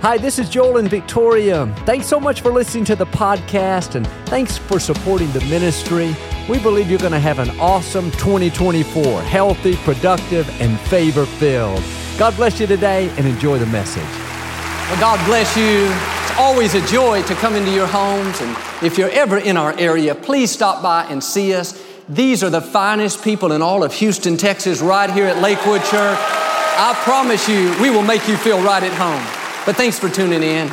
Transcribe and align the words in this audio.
Hi, 0.00 0.16
this 0.16 0.38
is 0.38 0.48
Joel 0.48 0.76
and 0.76 0.88
Victoria. 0.88 1.66
Thanks 1.84 2.06
so 2.06 2.20
much 2.20 2.40
for 2.40 2.52
listening 2.52 2.84
to 2.84 2.94
the 2.94 3.04
podcast 3.06 3.96
and 3.96 4.06
thanks 4.26 4.56
for 4.56 4.78
supporting 4.78 5.28
the 5.32 5.40
ministry. 5.46 6.14
We 6.48 6.60
believe 6.60 6.88
you're 6.88 7.00
going 7.00 7.10
to 7.10 7.18
have 7.18 7.40
an 7.40 7.50
awesome 7.58 8.12
2024, 8.12 9.22
healthy, 9.22 9.74
productive, 9.78 10.48
and 10.60 10.78
favor 10.82 11.26
filled. 11.26 11.82
God 12.16 12.36
bless 12.36 12.60
you 12.60 12.68
today 12.68 13.08
and 13.16 13.26
enjoy 13.26 13.58
the 13.58 13.66
message. 13.66 14.04
Well, 14.04 15.00
God 15.00 15.26
bless 15.26 15.56
you. 15.56 15.88
It's 15.90 16.38
always 16.38 16.74
a 16.74 16.86
joy 16.86 17.22
to 17.24 17.34
come 17.34 17.56
into 17.56 17.72
your 17.72 17.88
homes. 17.88 18.40
And 18.40 18.56
if 18.84 18.98
you're 18.98 19.10
ever 19.10 19.38
in 19.38 19.56
our 19.56 19.76
area, 19.80 20.14
please 20.14 20.52
stop 20.52 20.80
by 20.80 21.06
and 21.10 21.22
see 21.22 21.54
us. 21.54 21.84
These 22.08 22.44
are 22.44 22.50
the 22.50 22.62
finest 22.62 23.24
people 23.24 23.50
in 23.50 23.62
all 23.62 23.82
of 23.82 23.92
Houston, 23.94 24.36
Texas, 24.36 24.80
right 24.80 25.10
here 25.10 25.26
at 25.26 25.42
Lakewood 25.42 25.80
Church. 25.80 26.18
I 26.20 26.96
promise 27.02 27.48
you, 27.48 27.74
we 27.82 27.90
will 27.90 28.02
make 28.02 28.28
you 28.28 28.36
feel 28.36 28.62
right 28.62 28.84
at 28.84 28.92
home. 28.92 29.37
But 29.68 29.76
thanks 29.76 29.98
for 29.98 30.08
tuning 30.08 30.42
in. 30.42 30.66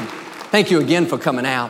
Thank 0.54 0.72
you 0.72 0.80
again 0.80 1.06
for 1.06 1.18
coming 1.18 1.46
out. 1.46 1.70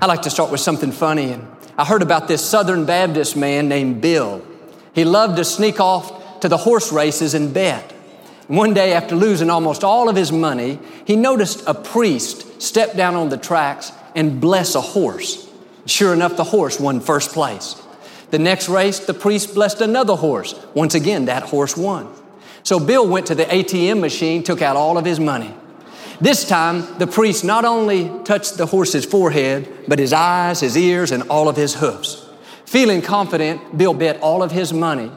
I 0.00 0.06
like 0.06 0.22
to 0.22 0.30
start 0.30 0.52
with 0.52 0.60
something 0.60 0.92
funny. 0.92 1.36
I 1.76 1.84
heard 1.84 2.00
about 2.00 2.28
this 2.28 2.48
Southern 2.48 2.86
Baptist 2.86 3.36
man 3.36 3.68
named 3.68 4.00
Bill. 4.00 4.40
He 4.94 5.04
loved 5.04 5.36
to 5.38 5.44
sneak 5.44 5.80
off 5.80 6.38
to 6.42 6.48
the 6.48 6.56
horse 6.56 6.92
races 6.92 7.34
and 7.34 7.52
bet. 7.52 7.90
One 8.46 8.72
day, 8.72 8.92
after 8.92 9.16
losing 9.16 9.50
almost 9.50 9.82
all 9.82 10.08
of 10.08 10.14
his 10.14 10.30
money, 10.30 10.78
he 11.04 11.16
noticed 11.16 11.64
a 11.66 11.74
priest 11.74 12.62
step 12.62 12.94
down 12.94 13.16
on 13.16 13.30
the 13.30 13.36
tracks 13.36 13.90
and 14.14 14.40
bless 14.40 14.76
a 14.76 14.80
horse. 14.80 15.50
Sure 15.86 16.14
enough, 16.14 16.36
the 16.36 16.44
horse 16.44 16.78
won 16.78 17.00
first 17.00 17.32
place. 17.32 17.82
The 18.30 18.38
next 18.38 18.68
race, 18.68 19.00
the 19.00 19.12
priest 19.12 19.54
blessed 19.54 19.80
another 19.80 20.14
horse. 20.14 20.54
Once 20.74 20.94
again, 20.94 21.24
that 21.24 21.42
horse 21.42 21.76
won. 21.76 22.14
So 22.62 22.78
Bill 22.78 23.08
went 23.08 23.26
to 23.26 23.34
the 23.34 23.46
ATM 23.46 23.98
machine, 23.98 24.44
took 24.44 24.62
out 24.62 24.76
all 24.76 24.98
of 24.98 25.04
his 25.04 25.18
money. 25.18 25.52
This 26.20 26.46
time, 26.46 26.98
the 26.98 27.06
priest 27.06 27.44
not 27.44 27.64
only 27.64 28.10
touched 28.24 28.58
the 28.58 28.66
horse's 28.66 29.06
forehead, 29.06 29.66
but 29.88 29.98
his 29.98 30.12
eyes, 30.12 30.60
his 30.60 30.76
ears, 30.76 31.12
and 31.12 31.22
all 31.24 31.48
of 31.48 31.56
his 31.56 31.76
hoofs. 31.76 32.26
Feeling 32.66 33.00
confident, 33.00 33.78
Bill 33.78 33.94
bet 33.94 34.20
all 34.20 34.42
of 34.42 34.52
his 34.52 34.72
money. 34.72 35.10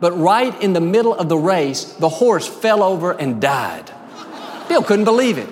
But 0.00 0.12
right 0.18 0.58
in 0.62 0.72
the 0.72 0.80
middle 0.80 1.14
of 1.14 1.28
the 1.28 1.36
race, 1.36 1.84
the 1.84 2.08
horse 2.08 2.48
fell 2.48 2.82
over 2.82 3.12
and 3.12 3.40
died. 3.40 3.92
Bill 4.68 4.82
couldn't 4.82 5.04
believe 5.04 5.36
it. 5.36 5.48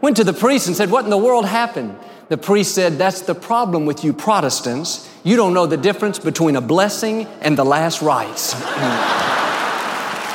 Went 0.00 0.16
to 0.16 0.24
the 0.24 0.32
priest 0.32 0.66
and 0.66 0.76
said, 0.76 0.90
What 0.90 1.04
in 1.04 1.10
the 1.10 1.18
world 1.18 1.44
happened? 1.44 1.96
The 2.28 2.38
priest 2.38 2.74
said, 2.74 2.96
That's 2.96 3.20
the 3.20 3.34
problem 3.34 3.84
with 3.84 4.04
you 4.04 4.14
Protestants. 4.14 5.08
You 5.22 5.36
don't 5.36 5.52
know 5.52 5.66
the 5.66 5.76
difference 5.76 6.18
between 6.18 6.56
a 6.56 6.60
blessing 6.62 7.26
and 7.42 7.58
the 7.58 7.64
last 7.64 8.00
rites. 8.00 8.54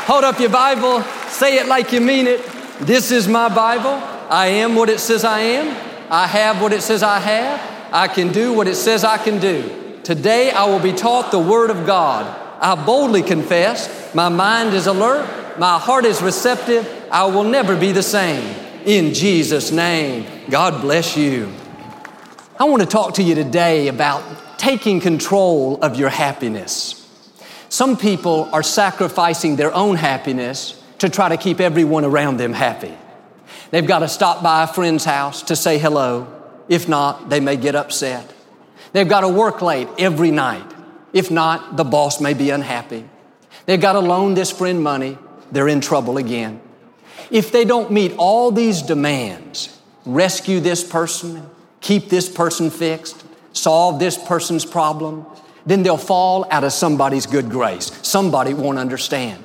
Hold 0.07 0.23
up 0.23 0.39
your 0.39 0.51
Bible, 0.51 1.01
say 1.27 1.57
it 1.57 1.67
like 1.67 1.91
you 1.91 2.01
mean 2.01 2.27
it. 2.27 2.54
This 2.81 3.09
is 3.09 3.25
my 3.25 3.47
Bible. 3.47 3.93
I 4.29 4.47
am 4.47 4.75
what 4.75 4.89
it 4.89 4.99
says 4.99 5.23
I 5.23 5.39
am. 5.39 5.69
I 6.11 6.27
have 6.27 6.61
what 6.61 6.73
it 6.73 6.81
says 6.81 7.03
I 7.03 7.19
have. 7.19 7.93
I 7.93 8.09
can 8.09 8.33
do 8.33 8.51
what 8.51 8.67
it 8.67 8.75
says 8.75 9.05
I 9.05 9.17
can 9.17 9.39
do. 9.39 10.01
Today 10.03 10.51
I 10.51 10.65
will 10.65 10.81
be 10.81 10.91
taught 10.91 11.31
the 11.31 11.39
Word 11.39 11.69
of 11.69 11.85
God. 11.85 12.25
I 12.61 12.75
boldly 12.85 13.23
confess, 13.23 14.13
my 14.13 14.27
mind 14.27 14.73
is 14.73 14.87
alert, 14.87 15.57
my 15.57 15.79
heart 15.79 16.03
is 16.03 16.21
receptive, 16.21 16.85
I 17.11 17.23
will 17.25 17.45
never 17.45 17.77
be 17.77 17.93
the 17.93 18.03
same. 18.03 18.43
In 18.85 19.13
Jesus' 19.13 19.71
name, 19.71 20.49
God 20.49 20.81
bless 20.81 21.15
you. 21.15 21.51
I 22.59 22.65
want 22.65 22.81
to 22.81 22.87
talk 22.87 23.13
to 23.15 23.23
you 23.23 23.35
today 23.35 23.87
about 23.87 24.59
taking 24.59 24.99
control 24.99 25.81
of 25.81 25.95
your 25.95 26.09
happiness. 26.09 27.01
Some 27.69 27.95
people 27.95 28.49
are 28.51 28.63
sacrificing 28.63 29.55
their 29.55 29.73
own 29.73 29.95
happiness 29.95 30.74
to 30.99 31.09
try 31.09 31.29
to 31.29 31.37
keep 31.37 31.59
everyone 31.59 32.05
around 32.05 32.37
them 32.37 32.53
happy. 32.53 32.95
They've 33.71 33.85
got 33.85 33.99
to 33.99 34.07
stop 34.07 34.43
by 34.43 34.63
a 34.63 34.67
friend's 34.67 35.05
house 35.05 35.43
to 35.43 35.55
say 35.55 35.77
hello. 35.77 36.31
If 36.69 36.87
not, 36.87 37.29
they 37.29 37.39
may 37.39 37.57
get 37.57 37.75
upset. 37.75 38.31
They've 38.93 39.07
got 39.07 39.21
to 39.21 39.29
work 39.29 39.61
late 39.61 39.87
every 39.97 40.31
night. 40.31 40.65
If 41.13 41.29
not, 41.31 41.77
the 41.77 41.83
boss 41.83 42.21
may 42.21 42.33
be 42.33 42.49
unhappy. 42.49 43.07
They've 43.65 43.81
got 43.81 43.93
to 43.93 43.99
loan 43.99 44.33
this 44.33 44.51
friend 44.51 44.81
money. 44.81 45.17
They're 45.51 45.67
in 45.67 45.81
trouble 45.81 46.17
again. 46.17 46.61
If 47.31 47.51
they 47.51 47.65
don't 47.65 47.91
meet 47.91 48.13
all 48.17 48.51
these 48.51 48.81
demands, 48.81 49.79
rescue 50.05 50.59
this 50.59 50.83
person, 50.83 51.49
keep 51.81 52.09
this 52.09 52.29
person 52.29 52.69
fixed, 52.69 53.23
solve 53.53 53.99
this 53.99 54.17
person's 54.17 54.65
problem, 54.65 55.25
then 55.65 55.83
they'll 55.83 55.97
fall 55.97 56.45
out 56.51 56.63
of 56.63 56.71
somebody's 56.71 57.25
good 57.25 57.49
grace. 57.49 57.91
Somebody 58.03 58.53
won't 58.53 58.77
understand. 58.77 59.43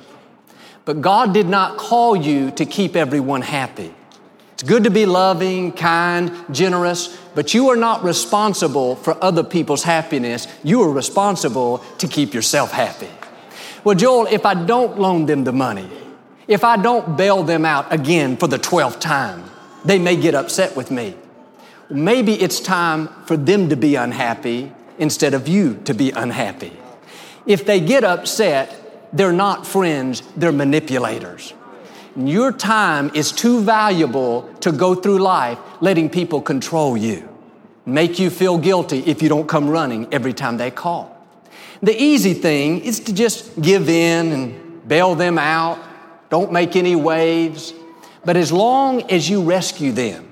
But 0.85 1.01
God 1.01 1.33
did 1.33 1.47
not 1.47 1.77
call 1.77 2.15
you 2.15 2.51
to 2.51 2.65
keep 2.65 2.95
everyone 2.95 3.41
happy. 3.41 3.93
It's 4.53 4.63
good 4.63 4.83
to 4.83 4.91
be 4.91 5.05
loving, 5.05 5.71
kind, 5.71 6.31
generous, 6.51 7.17
but 7.33 7.53
you 7.53 7.69
are 7.69 7.75
not 7.75 8.03
responsible 8.03 8.95
for 8.95 9.17
other 9.23 9.43
people's 9.43 9.83
happiness. 9.83 10.47
You 10.63 10.83
are 10.83 10.91
responsible 10.91 11.79
to 11.97 12.07
keep 12.07 12.33
yourself 12.33 12.71
happy. 12.71 13.09
Well, 13.83 13.95
Joel, 13.95 14.27
if 14.27 14.45
I 14.45 14.53
don't 14.53 14.99
loan 14.99 15.25
them 15.25 15.43
the 15.43 15.51
money, 15.51 15.89
if 16.47 16.63
I 16.63 16.77
don't 16.77 17.17
bail 17.17 17.43
them 17.43 17.65
out 17.65 17.91
again 17.91 18.37
for 18.37 18.47
the 18.47 18.59
12th 18.59 18.99
time, 18.99 19.43
they 19.83 19.97
may 19.97 20.15
get 20.15 20.35
upset 20.35 20.75
with 20.75 20.91
me. 20.91 21.15
Maybe 21.89 22.33
it's 22.33 22.59
time 22.59 23.07
for 23.25 23.37
them 23.37 23.69
to 23.69 23.75
be 23.75 23.95
unhappy 23.95 24.71
instead 24.97 25.33
of 25.33 25.47
you 25.47 25.81
to 25.85 25.93
be 25.93 26.11
unhappy. 26.11 26.77
If 27.45 27.65
they 27.65 27.79
get 27.79 28.03
upset, 28.03 28.80
they're 29.13 29.33
not 29.33 29.67
friends, 29.67 30.21
they're 30.35 30.51
manipulators. 30.51 31.53
Your 32.15 32.51
time 32.51 33.11
is 33.13 33.31
too 33.31 33.61
valuable 33.61 34.49
to 34.59 34.71
go 34.71 34.95
through 34.95 35.19
life 35.19 35.57
letting 35.79 36.09
people 36.09 36.41
control 36.41 36.97
you, 36.97 37.27
make 37.85 38.19
you 38.19 38.29
feel 38.29 38.57
guilty 38.57 38.99
if 38.99 39.21
you 39.21 39.29
don't 39.29 39.47
come 39.47 39.69
running 39.69 40.13
every 40.13 40.33
time 40.33 40.57
they 40.57 40.71
call. 40.71 41.17
The 41.81 41.99
easy 41.99 42.33
thing 42.33 42.81
is 42.81 42.99
to 43.01 43.13
just 43.13 43.59
give 43.61 43.89
in 43.89 44.31
and 44.31 44.87
bail 44.87 45.15
them 45.15 45.37
out, 45.37 45.79
don't 46.29 46.51
make 46.51 46.75
any 46.75 46.95
waves. 46.95 47.73
But 48.23 48.37
as 48.37 48.51
long 48.51 49.09
as 49.11 49.29
you 49.29 49.41
rescue 49.41 49.91
them 49.91 50.31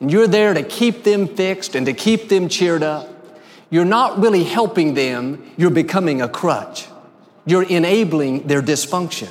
and 0.00 0.10
you're 0.10 0.26
there 0.26 0.52
to 0.52 0.62
keep 0.62 1.04
them 1.04 1.28
fixed 1.28 1.74
and 1.74 1.86
to 1.86 1.92
keep 1.92 2.28
them 2.28 2.48
cheered 2.48 2.82
up, 2.82 3.08
you're 3.70 3.84
not 3.84 4.18
really 4.18 4.42
helping 4.42 4.94
them, 4.94 5.52
you're 5.56 5.70
becoming 5.70 6.22
a 6.22 6.28
crutch. 6.28 6.88
You're 7.46 7.64
enabling 7.64 8.46
their 8.46 8.62
dysfunction. 8.62 9.30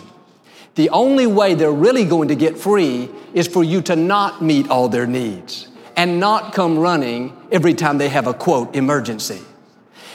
The 0.75 0.89
only 0.89 1.27
way 1.27 1.55
they're 1.55 1.71
really 1.71 2.05
going 2.05 2.29
to 2.29 2.35
get 2.35 2.57
free 2.57 3.09
is 3.33 3.47
for 3.47 3.63
you 3.63 3.81
to 3.83 3.95
not 3.95 4.41
meet 4.41 4.69
all 4.69 4.87
their 4.87 5.07
needs 5.07 5.67
and 5.95 6.19
not 6.19 6.53
come 6.53 6.79
running 6.79 7.35
every 7.51 7.73
time 7.73 7.97
they 7.97 8.09
have 8.09 8.27
a 8.27 8.33
quote 8.33 8.75
emergency. 8.75 9.41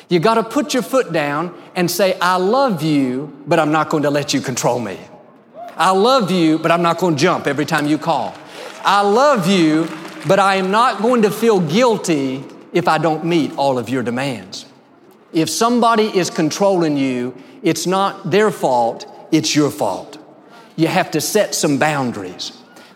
You 0.08 0.20
got 0.20 0.34
to 0.34 0.42
put 0.42 0.74
your 0.74 0.82
foot 0.82 1.12
down 1.12 1.54
and 1.74 1.90
say, 1.90 2.18
I 2.20 2.36
love 2.36 2.82
you, 2.82 3.36
but 3.46 3.58
I'm 3.58 3.72
not 3.72 3.90
going 3.90 4.04
to 4.04 4.10
let 4.10 4.32
you 4.32 4.40
control 4.40 4.78
me. 4.78 4.98
I 5.76 5.90
love 5.90 6.30
you, 6.30 6.58
but 6.58 6.70
I'm 6.70 6.82
not 6.82 6.98
going 6.98 7.16
to 7.16 7.20
jump 7.20 7.46
every 7.46 7.66
time 7.66 7.86
you 7.86 7.98
call. 7.98 8.34
I 8.84 9.02
love 9.02 9.46
you, 9.46 9.88
but 10.26 10.38
I 10.38 10.56
am 10.56 10.70
not 10.70 11.02
going 11.02 11.22
to 11.22 11.30
feel 11.30 11.60
guilty 11.60 12.44
if 12.72 12.86
I 12.86 12.98
don't 12.98 13.24
meet 13.24 13.56
all 13.56 13.78
of 13.78 13.88
your 13.88 14.02
demands. 14.02 14.66
If 15.34 15.50
somebody 15.50 16.04
is 16.16 16.30
controlling 16.30 16.96
you, 16.96 17.36
it's 17.62 17.86
not 17.86 18.30
their 18.30 18.52
fault, 18.52 19.04
it's 19.32 19.56
your 19.56 19.70
fault. 19.70 20.16
You 20.76 20.86
have 20.86 21.10
to 21.10 21.20
set 21.20 21.56
some 21.56 21.78
boundaries. 21.78 22.52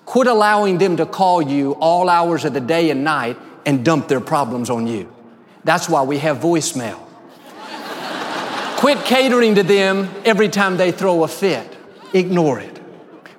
Quit 0.07 0.29
allowing 0.29 0.79
them 0.79 0.97
to 0.99 1.05
call 1.05 1.43
you 1.43 1.73
all 1.81 2.09
hours 2.09 2.45
of 2.45 2.55
the 2.55 2.61
day 2.61 2.91
and 2.91 3.03
night 3.03 3.37
and 3.67 3.85
dump 3.85 4.07
their 4.07 4.21
problems 4.21 4.71
on 4.71 4.87
you. 4.87 5.13
That's 5.65 5.89
why 5.89 6.03
we 6.03 6.19
have 6.19 6.39
voicemail. 6.39 7.01
Quit 8.79 9.05
catering 9.05 9.57
to 9.57 9.65
them 9.65 10.09
every 10.25 10.49
time 10.49 10.77
they 10.77 10.93
throw 10.93 11.25
a 11.25 11.29
fit. 11.29 11.77
Ignore 12.15 12.61
it. 12.61 12.81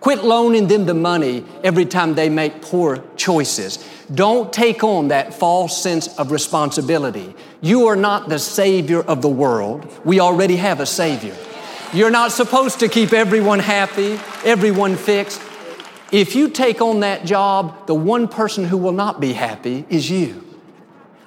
Quit 0.01 0.23
loaning 0.23 0.67
them 0.67 0.85
the 0.85 0.93
money 0.93 1.45
every 1.63 1.85
time 1.85 2.15
they 2.15 2.29
make 2.29 2.61
poor 2.61 3.03
choices. 3.15 3.79
Don't 4.13 4.51
take 4.51 4.83
on 4.83 5.09
that 5.09 5.33
false 5.33 5.81
sense 5.81 6.07
of 6.17 6.31
responsibility. 6.31 7.35
You 7.61 7.87
are 7.87 7.95
not 7.95 8.29
the 8.29 8.39
Savior 8.39 9.01
of 9.01 9.21
the 9.21 9.29
world. 9.29 9.85
We 10.05 10.19
already 10.19 10.55
have 10.55 10.79
a 10.79 10.85
Savior. 10.85 11.35
You're 11.93 12.09
not 12.09 12.31
supposed 12.31 12.79
to 12.79 12.87
keep 12.87 13.13
everyone 13.13 13.59
happy, 13.59 14.19
everyone 14.45 14.95
fixed. 14.95 15.41
If 16.11 16.35
you 16.35 16.49
take 16.49 16.81
on 16.81 17.01
that 17.01 17.25
job, 17.25 17.87
the 17.87 17.93
one 17.93 18.27
person 18.27 18.63
who 18.65 18.77
will 18.77 18.93
not 18.93 19.19
be 19.19 19.33
happy 19.33 19.85
is 19.89 20.09
you. 20.09 20.45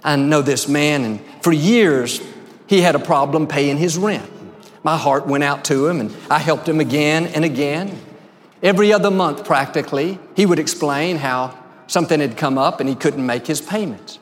I 0.03 0.17
know 0.17 0.43
this 0.43 0.69
man, 0.69 1.05
and 1.05 1.21
for 1.43 1.53
years 1.53 2.21
he 2.67 2.81
had 2.81 2.95
a 2.95 2.99
problem 2.99 3.47
paying 3.47 3.77
his 3.77 3.99
rent. 3.99 4.29
My 4.83 4.97
heart 4.97 5.27
went 5.27 5.45
out 5.45 5.65
to 5.67 5.87
him, 5.87 6.01
and 6.01 6.17
I 6.31 6.39
helped 6.39 6.69
him 6.69 6.81
again 6.81 7.27
and 7.27 7.45
again. 7.45 7.99
Every 8.63 8.93
other 8.93 9.11
month, 9.11 9.45
practically, 9.45 10.19
he 10.35 10.47
would 10.47 10.59
explain 10.59 11.19
how 11.19 11.57
something 11.87 12.21
had 12.21 12.37
come 12.37 12.57
up 12.57 12.81
and 12.81 12.89
he 12.89 12.95
couldn't 12.95 13.25
make 13.25 13.47
his 13.47 13.61
payments. 13.61 14.19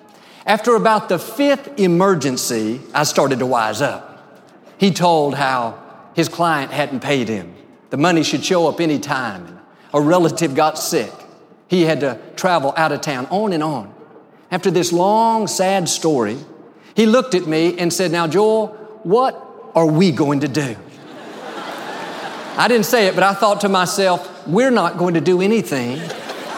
After 0.46 0.75
about 0.75 1.08
the 1.08 1.19
fifth 1.19 1.78
emergency, 1.78 2.81
I 2.94 3.04
started 3.04 3.40
to 3.40 3.46
wise 3.46 3.82
up. 3.82 4.42
He 4.78 4.90
told 4.90 5.34
how 5.34 5.78
his 6.14 6.28
client 6.28 6.72
hadn't 6.72 7.00
paid 7.00 7.28
him. 7.28 7.54
The 7.90 7.96
money 7.96 8.22
should 8.22 8.44
show 8.44 8.69
up 8.69 8.81
any 8.81 8.98
time. 8.98 9.60
A 9.92 10.00
relative 10.00 10.54
got 10.54 10.78
sick. 10.78 11.12
He 11.69 11.82
had 11.82 12.00
to 12.00 12.19
travel 12.37 12.72
out 12.76 12.90
of 12.92 13.00
town, 13.00 13.26
on 13.26 13.52
and 13.52 13.62
on. 13.62 13.94
After 14.50 14.70
this 14.70 14.92
long, 14.92 15.46
sad 15.46 15.88
story, 15.88 16.38
he 16.94 17.06
looked 17.06 17.34
at 17.34 17.46
me 17.46 17.78
and 17.78 17.93
said, 17.93 18.10
Now, 18.10 18.26
Joel, 18.26 18.69
what 19.02 19.70
are 19.75 19.86
we 19.86 20.10
going 20.10 20.40
to 20.40 20.48
do? 20.48 20.76
I 22.56 22.66
didn't 22.69 22.86
say 22.86 23.06
it, 23.06 23.14
but 23.14 23.22
I 23.22 23.34
thought 23.34 23.60
to 23.62 23.69
myself, 23.69 24.46
we're 24.46 24.70
not 24.70 24.98
going 24.98 25.14
to 25.14 25.20
do 25.20 25.40
anything 25.40 26.00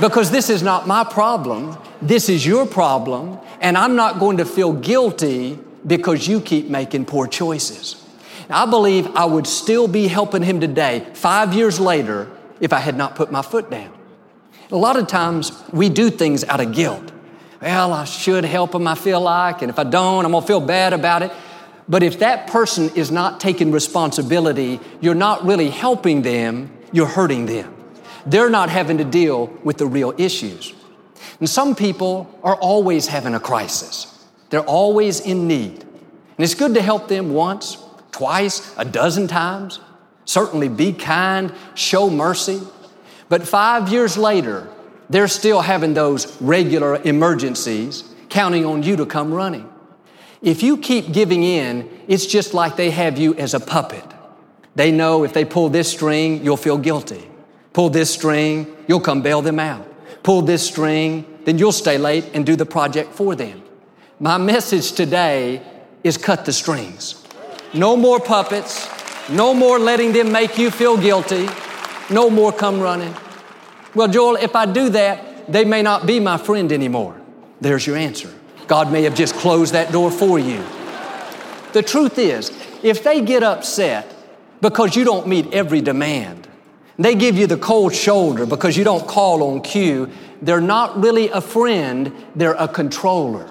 because 0.01 0.31
this 0.31 0.49
is 0.49 0.63
not 0.63 0.87
my 0.87 1.05
problem. 1.05 1.77
This 2.01 2.29
is 2.29 2.45
your 2.45 2.67
problem, 2.67 3.39
and 3.63 3.79
I'm 3.79 3.97
not 3.97 4.19
going 4.19 4.39
to 4.39 4.45
feel 4.45 4.73
guilty 4.73 5.59
because 5.87 6.29
you 6.29 6.41
keep 6.41 6.69
making 6.69 7.07
poor 7.07 7.27
choices. 7.27 7.97
I 8.51 8.67
believe 8.67 9.07
I 9.17 9.25
would 9.25 9.47
still 9.47 9.89
be 9.89 10.09
helping 10.09 10.43
him 10.43 10.61
today, 10.61 11.07
five 11.15 11.55
years 11.55 11.81
later, 11.81 12.29
if 12.61 12.73
I 12.73 12.81
had 12.81 12.97
not 12.97 13.15
put 13.15 13.33
my 13.33 13.41
foot 13.41 13.71
down. 13.71 13.93
A 14.71 14.77
lot 14.77 14.99
of 14.99 15.07
times 15.07 15.53
we 15.73 15.89
do 15.89 16.11
things 16.11 16.45
out 16.45 16.61
of 16.61 16.75
guilt. 16.75 17.13
Well, 17.61 17.93
I 17.93 18.05
should 18.05 18.45
help 18.45 18.75
him, 18.75 18.87
I 18.89 18.97
feel 18.97 19.21
like, 19.21 19.63
and 19.63 19.71
if 19.71 19.79
I 19.79 19.85
don't, 19.85 20.25
I'm 20.25 20.33
gonna 20.33 20.45
feel 20.45 20.61
bad 20.61 20.93
about 20.93 21.23
it. 21.23 21.31
But 21.89 22.03
if 22.03 22.19
that 22.19 22.49
person 22.49 22.91
is 22.97 23.11
not 23.11 23.39
taking 23.39 23.71
responsibility, 23.71 24.81
you're 25.01 25.15
not 25.15 25.45
really 25.45 25.69
helping 25.69 26.23
them, 26.23 26.77
you're 26.93 27.07
hurting 27.07 27.47
them. 27.47 27.75
They're 28.27 28.51
not 28.51 28.71
having 28.71 28.99
to 28.99 29.05
deal 29.05 29.47
with 29.63 29.79
the 29.79 29.87
real 29.87 30.15
issues. 30.19 30.75
And 31.39 31.49
some 31.49 31.75
people 31.75 32.39
are 32.43 32.57
always 32.57 33.07
having 33.07 33.35
a 33.35 33.41
crisis. 33.41 34.27
They're 34.51 34.61
always 34.61 35.21
in 35.21 35.49
need. 35.49 35.83
And 35.83 36.39
it's 36.39 36.55
good 36.55 36.75
to 36.75 36.83
help 36.83 37.09
them 37.09 37.33
once, 37.33 37.79
twice, 38.11 38.75
a 38.77 38.85
dozen 38.85 39.29
times. 39.29 39.81
Certainly 40.25 40.69
be 40.69 40.93
kind, 40.93 41.53
show 41.75 42.11
mercy. 42.11 42.61
But 43.29 43.47
five 43.47 43.89
years 43.89 44.17
later, 44.17 44.69
they're 45.09 45.29
still 45.29 45.61
having 45.61 45.95
those 45.95 46.41
regular 46.41 46.97
emergencies, 47.03 48.05
counting 48.29 48.65
on 48.65 48.83
you 48.83 48.97
to 48.97 49.07
come 49.07 49.33
running. 49.33 49.69
If 50.41 50.63
you 50.63 50.79
keep 50.79 51.13
giving 51.13 51.43
in, 51.43 51.89
it's 52.09 52.27
just 52.27 52.55
like 52.55 52.77
they 52.77 52.91
have 52.91 53.19
you 53.19 53.35
as 53.35 53.55
a 53.55 53.61
puppet. 53.61 54.05
They 54.75 54.91
know 54.91 55.25
if 55.25 55.33
they 55.33 55.45
pull 55.45 55.69
this 55.69 55.91
string, 55.91 56.45
you'll 56.45 56.57
feel 56.57 56.79
guilty. 56.79 57.29
Pull 57.73 57.91
this 57.91 58.13
string, 58.13 58.75
you'll 58.89 59.01
come 59.01 59.23
bail 59.23 59.43
them 59.43 59.59
out. 59.59 59.87
Pull 60.23 60.43
this 60.43 60.67
string, 60.67 61.27
then 61.45 61.59
you'll 61.59 61.73
stay 61.73 61.99
late 61.99 62.31
and 62.35 62.47
do 62.47 62.57
the 62.57 62.67
project 62.67 63.13
for 63.13 63.35
them. 63.35 63.63
My 64.21 64.39
message 64.39 64.93
today 64.93 65.63
is 66.05 66.17
cut 66.17 66.45
the 66.45 66.53
strings. 66.53 67.25
No 67.75 67.97
more 67.97 68.21
puppets. 68.21 68.89
No 69.29 69.55
more 69.55 69.79
letting 69.79 70.13
them 70.13 70.33
make 70.33 70.59
you 70.59 70.71
feel 70.71 70.97
guilty. 70.97 71.49
No 72.11 72.29
more 72.29 72.53
come 72.53 72.81
running. 72.81 73.15
Well, 73.95 74.09
Joel, 74.09 74.37
if 74.37 74.55
I 74.55 74.67
do 74.67 74.89
that, 74.91 75.51
they 75.53 75.65
may 75.65 75.83
not 75.83 76.07
be 76.07 76.21
my 76.21 76.39
friend 76.39 76.73
anymore. 76.73 77.21
There's 77.61 77.87
your 77.87 77.97
answer. 77.97 78.33
God 78.67 78.93
may 78.93 79.03
have 79.03 79.15
just 79.15 79.35
closed 79.35 79.75
that 79.75 79.93
door 79.93 80.11
for 80.11 80.39
you. 80.39 80.65
The 81.73 81.83
truth 81.83 82.19
is, 82.19 82.51
if 82.83 83.03
they 83.03 83.21
get 83.21 83.43
upset 83.43 84.15
because 84.61 84.95
you 84.95 85.05
don't 85.05 85.27
meet 85.27 85.53
every 85.53 85.81
demand, 85.81 86.42
they 86.99 87.15
give 87.15 87.37
you 87.37 87.47
the 87.47 87.57
cold 87.57 87.95
shoulder 87.95 88.47
because 88.47 88.77
you 88.77 88.85
don't 88.85 89.07
call 89.07 89.43
on 89.43 89.63
cue, 89.63 90.11
they're 90.41 90.61
not 90.61 91.01
really 91.01 91.29
a 91.29 91.41
friend, 91.41 92.13
they're 92.35 92.55
a 92.55 92.69
controller. 92.69 93.49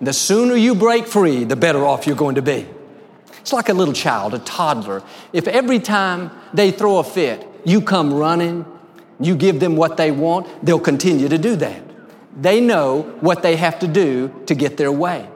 The 0.00 0.12
sooner 0.12 0.54
you 0.54 0.74
break 0.74 1.06
free, 1.06 1.44
the 1.44 1.56
better 1.56 1.84
off 1.84 2.06
you're 2.06 2.16
going 2.16 2.34
to 2.34 2.42
be. 2.42 2.66
It's 3.40 3.52
like 3.52 3.68
a 3.68 3.74
little 3.74 3.94
child, 3.94 4.34
a 4.34 4.38
toddler. 4.40 5.02
If 5.32 5.48
every 5.48 5.78
time 5.78 6.30
they 6.52 6.70
throw 6.70 6.98
a 6.98 7.04
fit, 7.04 7.46
you 7.64 7.80
come 7.80 8.12
running, 8.12 8.66
you 9.20 9.36
give 9.36 9.60
them 9.60 9.76
what 9.76 9.96
they 9.96 10.10
want, 10.10 10.46
they'll 10.64 10.78
continue 10.78 11.28
to 11.28 11.38
do 11.38 11.56
that. 11.56 11.82
They 12.36 12.60
know 12.60 13.02
what 13.20 13.42
they 13.42 13.56
have 13.56 13.78
to 13.78 13.88
do 13.88 14.32
to 14.46 14.54
get 14.54 14.76
their 14.76 14.92
way. 14.92 15.28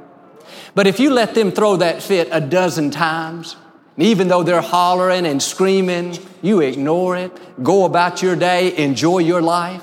But 0.75 0.87
if 0.87 1.01
you 1.01 1.11
let 1.11 1.35
them 1.35 1.51
throw 1.51 1.77
that 1.77 2.03
fit 2.03 2.29
a 2.31 2.41
dozen 2.41 2.91
times, 2.91 3.57
even 4.03 4.29
though 4.29 4.43
they're 4.43 4.61
hollering 4.61 5.27
and 5.27 5.43
screaming, 5.43 6.17
you 6.43 6.61
ignore 6.61 7.17
it, 7.17 7.63
go 7.63 7.85
about 7.85 8.23
your 8.23 8.37
day, 8.37 8.77
enjoy 8.77 9.19
your 9.19 9.43
life. 9.43 9.83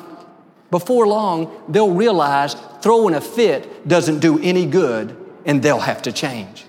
Before 0.71 1.07
long, 1.07 1.63
they'll 1.69 1.93
realize 1.93 2.55
throwing 2.81 3.13
a 3.13 3.21
fit 3.21 3.87
doesn't 3.87 4.19
do 4.19 4.39
any 4.41 4.65
good 4.65 5.15
and 5.45 5.61
they'll 5.61 5.79
have 5.79 6.01
to 6.03 6.11
change. 6.11 6.65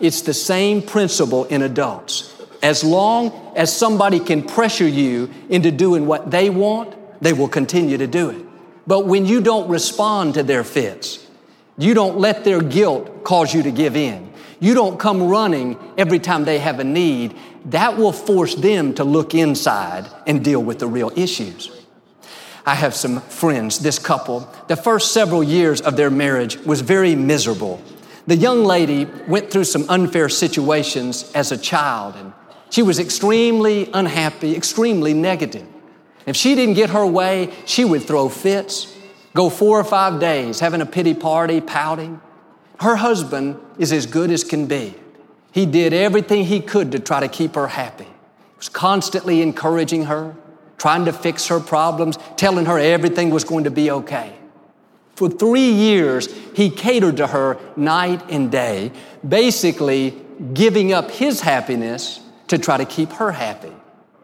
It's 0.00 0.22
the 0.22 0.34
same 0.34 0.82
principle 0.82 1.44
in 1.44 1.62
adults. 1.62 2.34
As 2.62 2.82
long 2.82 3.52
as 3.56 3.74
somebody 3.74 4.18
can 4.20 4.42
pressure 4.42 4.88
you 4.88 5.30
into 5.48 5.70
doing 5.70 6.06
what 6.06 6.30
they 6.30 6.50
want, 6.50 6.96
they 7.22 7.32
will 7.32 7.48
continue 7.48 7.98
to 7.98 8.06
do 8.06 8.30
it. 8.30 8.44
But 8.86 9.06
when 9.06 9.26
you 9.26 9.40
don't 9.40 9.68
respond 9.68 10.34
to 10.34 10.42
their 10.42 10.64
fits, 10.64 11.26
you 11.78 11.94
don't 11.94 12.18
let 12.18 12.44
their 12.44 12.60
guilt 12.60 13.24
cause 13.24 13.54
you 13.54 13.62
to 13.62 13.70
give 13.70 13.96
in. 13.96 14.29
You 14.60 14.74
don't 14.74 15.00
come 15.00 15.28
running 15.28 15.78
every 15.96 16.18
time 16.18 16.44
they 16.44 16.58
have 16.58 16.78
a 16.78 16.84
need. 16.84 17.34
That 17.66 17.96
will 17.96 18.12
force 18.12 18.54
them 18.54 18.94
to 18.94 19.04
look 19.04 19.34
inside 19.34 20.06
and 20.26 20.44
deal 20.44 20.62
with 20.62 20.78
the 20.78 20.86
real 20.86 21.10
issues. 21.16 21.70
I 22.66 22.74
have 22.74 22.94
some 22.94 23.20
friends, 23.22 23.78
this 23.78 23.98
couple, 23.98 24.48
the 24.68 24.76
first 24.76 25.12
several 25.12 25.42
years 25.42 25.80
of 25.80 25.96
their 25.96 26.10
marriage 26.10 26.58
was 26.58 26.82
very 26.82 27.14
miserable. 27.14 27.82
The 28.26 28.36
young 28.36 28.64
lady 28.64 29.06
went 29.26 29.50
through 29.50 29.64
some 29.64 29.86
unfair 29.88 30.28
situations 30.28 31.32
as 31.34 31.52
a 31.52 31.56
child, 31.56 32.16
and 32.16 32.32
she 32.68 32.82
was 32.82 32.98
extremely 32.98 33.90
unhappy, 33.94 34.54
extremely 34.54 35.14
negative. 35.14 35.66
If 36.26 36.36
she 36.36 36.54
didn't 36.54 36.74
get 36.74 36.90
her 36.90 37.06
way, 37.06 37.52
she 37.64 37.84
would 37.84 38.02
throw 38.02 38.28
fits, 38.28 38.94
go 39.34 39.48
four 39.48 39.80
or 39.80 39.84
five 39.84 40.20
days 40.20 40.60
having 40.60 40.82
a 40.82 40.86
pity 40.86 41.14
party, 41.14 41.60
pouting. 41.60 42.20
Her 42.80 42.96
husband 42.96 43.60
is 43.78 43.92
as 43.92 44.06
good 44.06 44.30
as 44.30 44.42
can 44.42 44.66
be. 44.66 44.94
He 45.52 45.66
did 45.66 45.92
everything 45.92 46.44
he 46.44 46.60
could 46.60 46.92
to 46.92 46.98
try 46.98 47.20
to 47.20 47.28
keep 47.28 47.54
her 47.54 47.68
happy. 47.68 48.04
He 48.04 48.56
was 48.56 48.70
constantly 48.70 49.42
encouraging 49.42 50.04
her, 50.04 50.34
trying 50.78 51.04
to 51.04 51.12
fix 51.12 51.48
her 51.48 51.60
problems, 51.60 52.16
telling 52.36 52.64
her 52.64 52.78
everything 52.78 53.28
was 53.28 53.44
going 53.44 53.64
to 53.64 53.70
be 53.70 53.90
okay. 53.90 54.34
For 55.14 55.28
three 55.28 55.70
years, 55.70 56.34
he 56.54 56.70
catered 56.70 57.18
to 57.18 57.26
her 57.26 57.58
night 57.76 58.22
and 58.30 58.50
day, 58.50 58.92
basically 59.28 60.16
giving 60.54 60.94
up 60.94 61.10
his 61.10 61.42
happiness 61.42 62.20
to 62.48 62.56
try 62.56 62.78
to 62.78 62.86
keep 62.86 63.12
her 63.12 63.32
happy. 63.32 63.74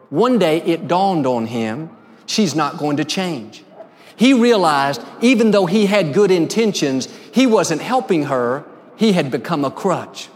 One 0.09 0.39
day 0.39 0.63
it 0.63 0.87
dawned 0.87 1.27
on 1.27 1.45
him, 1.45 1.95
she's 2.25 2.55
not 2.55 2.79
going 2.79 2.97
to 2.97 3.05
change. 3.05 3.63
He 4.15 4.33
realized 4.33 5.03
even 5.21 5.51
though 5.51 5.67
he 5.67 5.85
had 5.85 6.11
good 6.11 6.31
intentions, 6.31 7.07
he 7.37 7.45
wasn't 7.45 7.83
helping 7.83 8.23
her, 8.23 8.65
he 8.95 9.11
had 9.11 9.29
become 9.29 9.63
a 9.63 9.69
crutch. 9.69 10.27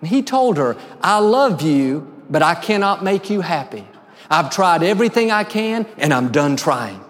And 0.00 0.08
he 0.08 0.24
told 0.24 0.56
her, 0.56 0.76
I 1.00 1.20
love 1.20 1.62
you, 1.62 2.12
but 2.28 2.42
I 2.42 2.56
cannot 2.56 3.04
make 3.04 3.30
you 3.30 3.42
happy. 3.42 3.86
I've 4.28 4.50
tried 4.50 4.82
everything 4.82 5.30
I 5.30 5.44
can 5.44 5.86
and 5.98 6.12
I'm 6.12 6.32
done 6.32 6.56
trying. 6.56 7.00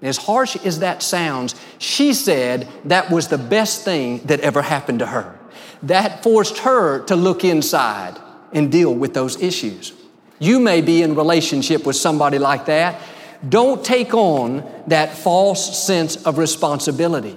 As 0.00 0.16
harsh 0.16 0.54
as 0.64 0.78
that 0.78 1.02
sounds, 1.02 1.56
she 1.78 2.14
said 2.14 2.68
that 2.84 3.10
was 3.10 3.26
the 3.26 3.36
best 3.36 3.84
thing 3.84 4.18
that 4.26 4.38
ever 4.38 4.62
happened 4.62 5.00
to 5.00 5.06
her. 5.06 5.36
That 5.82 6.22
forced 6.22 6.58
her 6.58 7.04
to 7.06 7.16
look 7.16 7.42
inside 7.42 8.16
and 8.52 8.70
deal 8.70 8.94
with 8.94 9.12
those 9.12 9.42
issues. 9.42 9.92
You 10.38 10.60
may 10.60 10.82
be 10.82 11.02
in 11.02 11.16
relationship 11.16 11.84
with 11.84 11.96
somebody 11.96 12.38
like 12.38 12.66
that. 12.66 13.02
Don't 13.48 13.84
take 13.84 14.14
on 14.14 14.62
that 14.86 15.18
false 15.18 15.84
sense 15.84 16.24
of 16.24 16.38
responsibility. 16.38 17.36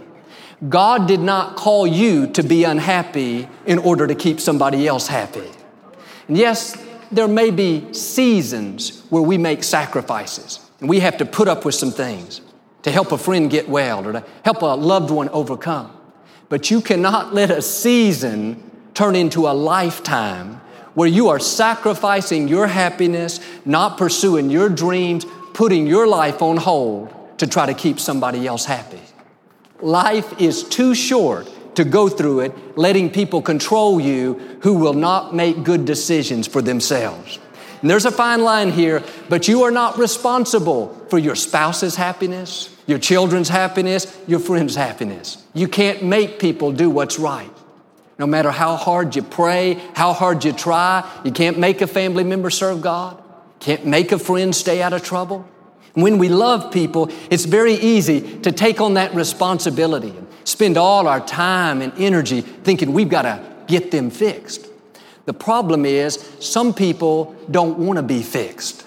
God 0.68 1.08
did 1.08 1.22
not 1.22 1.56
call 1.56 1.88
you 1.88 2.28
to 2.32 2.44
be 2.44 2.66
unhappy 2.66 3.48
in 3.66 3.80
order 3.80 4.08
to 4.08 4.16
keep 4.16 4.42
somebody 4.42 4.88
else 4.88 5.08
happy. 5.08 5.50
And 6.28 6.38
yes, 6.38 6.78
there 7.12 7.30
may 7.30 7.50
be 7.50 7.94
seasons 7.94 9.04
where 9.10 9.22
we 9.22 9.38
make 9.38 9.64
sacrifices 9.64 10.60
and 10.80 10.90
we 10.90 11.00
have 11.00 11.18
to 11.18 11.26
put 11.26 11.48
up 11.48 11.64
with 11.64 11.76
some 11.76 11.92
things 11.92 12.42
to 12.84 12.92
help 12.92 13.12
a 13.12 13.18
friend 13.18 13.50
get 13.50 13.70
well 13.70 14.06
or 14.06 14.14
to 14.14 14.26
help 14.44 14.62
a 14.62 14.66
loved 14.66 15.12
one 15.12 15.30
overcome. 15.30 15.96
But 16.50 16.70
you 16.70 16.82
cannot 16.82 17.34
let 17.34 17.52
a 17.52 17.62
season 17.62 18.70
turn 18.94 19.16
into 19.16 19.48
a 19.48 19.54
lifetime 19.54 20.62
where 20.94 21.08
you 21.08 21.30
are 21.30 21.40
sacrificing 21.40 22.50
your 22.50 22.68
happiness, 22.68 23.40
not 23.64 23.98
pursuing 23.98 24.50
your 24.50 24.68
dreams, 24.68 25.26
putting 25.54 25.88
your 25.88 26.06
life 26.06 26.42
on 26.42 26.58
hold 26.58 27.14
to 27.38 27.48
try 27.48 27.66
to 27.66 27.74
keep 27.74 28.00
somebody 28.00 28.46
else 28.46 28.66
happy. 28.66 29.00
Life 29.82 30.42
is 30.42 30.64
too 30.64 30.94
short 30.94 31.50
to 31.76 31.86
go 31.86 32.10
through 32.10 32.42
it 32.42 32.78
letting 32.78 33.10
people 33.10 33.42
control 33.42 34.00
you 34.00 34.34
who 34.62 34.74
will 34.74 34.94
not 34.94 35.34
make 35.34 35.64
good 35.64 35.86
decisions 35.86 36.48
for 36.48 36.62
themselves. 36.62 37.40
And 37.82 37.90
there's 37.90 38.06
a 38.06 38.12
fine 38.12 38.42
line 38.42 38.72
here, 38.72 39.02
but 39.30 39.48
you 39.48 39.64
are 39.64 39.72
not 39.72 39.98
responsible 39.98 40.94
for 41.10 41.18
your 41.18 41.36
spouse's 41.36 41.96
happiness, 41.96 42.76
your 42.88 43.00
children's 43.00 43.48
happiness, 43.48 44.18
your 44.28 44.40
friend's 44.40 44.76
happiness. 44.76 45.42
You 45.54 45.70
can't 45.70 46.04
make 46.04 46.40
people 46.40 46.74
do 46.74 46.90
what's 46.90 47.18
right. 47.18 47.52
No 48.18 48.28
matter 48.28 48.52
how 48.52 48.76
hard 48.76 49.16
you 49.16 49.24
pray, 49.24 49.76
how 49.94 50.12
hard 50.12 50.44
you 50.44 50.52
try, 50.52 51.10
you 51.24 51.32
can't 51.32 51.58
make 51.58 51.80
a 51.80 51.88
family 51.88 52.26
member 52.26 52.50
serve 52.50 52.82
God, 52.82 53.22
can't 53.62 53.86
make 53.86 54.12
a 54.12 54.20
friend 54.20 54.54
stay 54.54 54.82
out 54.82 54.92
of 54.92 55.02
trouble. 55.02 55.48
When 55.94 56.18
we 56.18 56.30
love 56.30 56.72
people, 56.72 57.10
it's 57.30 57.46
very 57.46 57.74
easy 57.74 58.40
to 58.40 58.52
take 58.52 58.80
on 58.80 58.94
that 58.94 59.14
responsibility 59.14 60.10
and 60.10 60.28
spend 60.44 60.78
all 60.78 61.08
our 61.08 61.20
time 61.20 61.82
and 61.82 61.94
energy 61.98 62.42
thinking 62.42 62.94
we've 62.94 63.10
got 63.10 63.24
to 63.24 63.44
get 63.68 63.92
them 63.92 64.10
fixed. 64.10 64.68
The 65.26 65.34
problem 65.34 65.86
is 65.86 66.16
some 66.40 66.74
people 66.74 67.36
don't 67.52 67.78
want 67.78 67.98
to 67.98 68.04
be 68.04 68.22
fixed. 68.24 68.86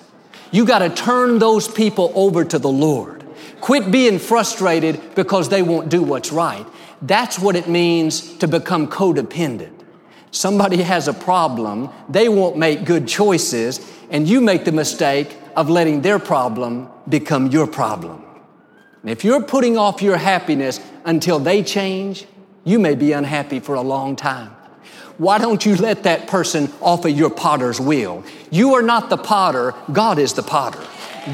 You 0.51 0.67
got 0.67 0.81
to 0.81 0.91
turn 0.91 1.39
those 1.39 1.69
people 1.69 2.13
over 2.15 2.45
to 2.45 2.59
the 2.59 2.69
Lord. 2.69 3.25
Quit 3.61 3.91
being 3.91 4.19
frustrated 4.19 5.15
because 5.15 5.49
they 5.49 5.63
won't 5.63 5.89
do 5.89 6.03
what's 6.03 6.33
right. 6.33 6.67
That's 7.01 7.39
what 7.39 7.57
it 7.57 7.69
means 7.69 8.37
to 8.39 8.49
become 8.49 8.89
codependent. 8.89 9.72
Somebody 10.33 10.79
has 10.79 11.09
a 11.09 11.13
problem, 11.13 11.91
they 12.09 12.29
won't 12.29 12.57
make 12.57 12.87
good 12.87 13.07
choices, 13.07 13.87
and 14.11 14.27
you 14.27 14.41
make 14.41 14.65
the 14.65 14.73
mistake 14.73 15.37
of 15.55 15.69
letting 15.69 16.01
their 16.01 16.19
problem 16.19 16.89
become 17.07 17.49
your 17.49 17.67
problem. 17.67 18.25
And 19.03 19.11
if 19.11 19.25
you're 19.25 19.43
putting 19.43 19.77
off 19.77 20.01
your 20.01 20.17
happiness 20.17 20.81
until 21.05 21.39
they 21.39 21.63
change, 21.63 22.25
you 22.65 22.79
may 22.79 22.95
be 22.95 23.13
unhappy 23.13 23.61
for 23.61 23.75
a 23.75 23.83
long 23.83 24.17
time. 24.17 24.57
Why 25.19 25.37
don't 25.37 25.67
you 25.67 25.77
let 25.77 26.05
that 26.05 26.29
person 26.29 26.73
off 26.81 27.05
of 27.05 27.11
your 27.11 27.29
potter's 27.29 27.79
wheel? 27.79 28.25
You 28.51 28.75
are 28.75 28.83
not 28.83 29.11
the 29.11 29.19
potter, 29.19 29.75
God 29.93 30.19
is 30.19 30.33
the 30.33 30.43
potter. 30.43 30.81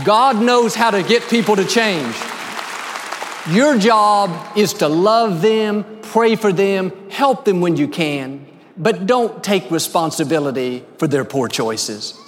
God 0.05 0.43
knows 0.43 0.75
how 0.75 0.91
to 0.91 1.05
get 1.05 1.23
people 1.31 1.55
to 1.55 1.65
change. 1.65 2.17
Your 3.51 3.79
job 3.79 4.57
is 4.57 4.73
to 4.75 4.89
love 4.89 5.41
them, 5.41 6.01
pray 6.03 6.35
for 6.35 6.53
them, 6.53 6.93
help 7.11 7.45
them 7.45 7.61
when 7.61 7.77
you 7.77 7.87
can, 7.87 8.45
but 8.79 9.07
don't 9.07 9.43
take 9.43 9.71
responsibility 9.71 10.85
for 10.99 11.09
their 11.09 11.25
poor 11.25 11.49
choices. 11.49 12.19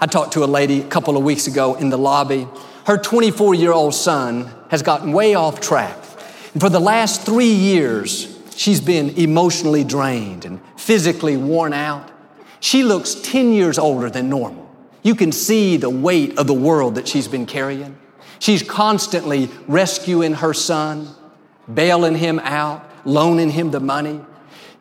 I 0.00 0.06
talked 0.06 0.32
to 0.32 0.44
a 0.44 0.46
lady 0.46 0.80
a 0.80 0.86
couple 0.88 1.16
of 1.16 1.22
weeks 1.22 1.46
ago 1.46 1.76
in 1.76 1.88
the 1.88 1.96
lobby. 1.96 2.48
Her 2.84 2.98
24 2.98 3.54
year 3.54 3.72
old 3.72 3.94
son 3.94 4.52
has 4.70 4.82
gotten 4.82 5.12
way 5.12 5.34
off 5.34 5.60
track. 5.60 5.96
And 6.52 6.60
for 6.60 6.68
the 6.68 6.80
last 6.80 7.22
three 7.22 7.52
years, 7.52 8.38
she's 8.56 8.80
been 8.80 9.10
emotionally 9.10 9.84
drained 9.84 10.44
and 10.44 10.60
physically 10.76 11.36
worn 11.36 11.72
out. 11.72 12.10
She 12.60 12.82
looks 12.82 13.14
10 13.14 13.52
years 13.52 13.78
older 13.78 14.10
than 14.10 14.28
normal. 14.28 14.70
You 15.02 15.14
can 15.14 15.32
see 15.32 15.76
the 15.76 15.90
weight 15.90 16.38
of 16.38 16.46
the 16.46 16.54
world 16.54 16.94
that 16.96 17.06
she's 17.06 17.28
been 17.28 17.46
carrying. 17.46 17.96
She's 18.38 18.62
constantly 18.62 19.50
rescuing 19.68 20.34
her 20.34 20.54
son, 20.54 21.08
bailing 21.72 22.16
him 22.16 22.40
out, 22.40 22.84
loaning 23.06 23.50
him 23.50 23.70
the 23.70 23.80
money. 23.80 24.20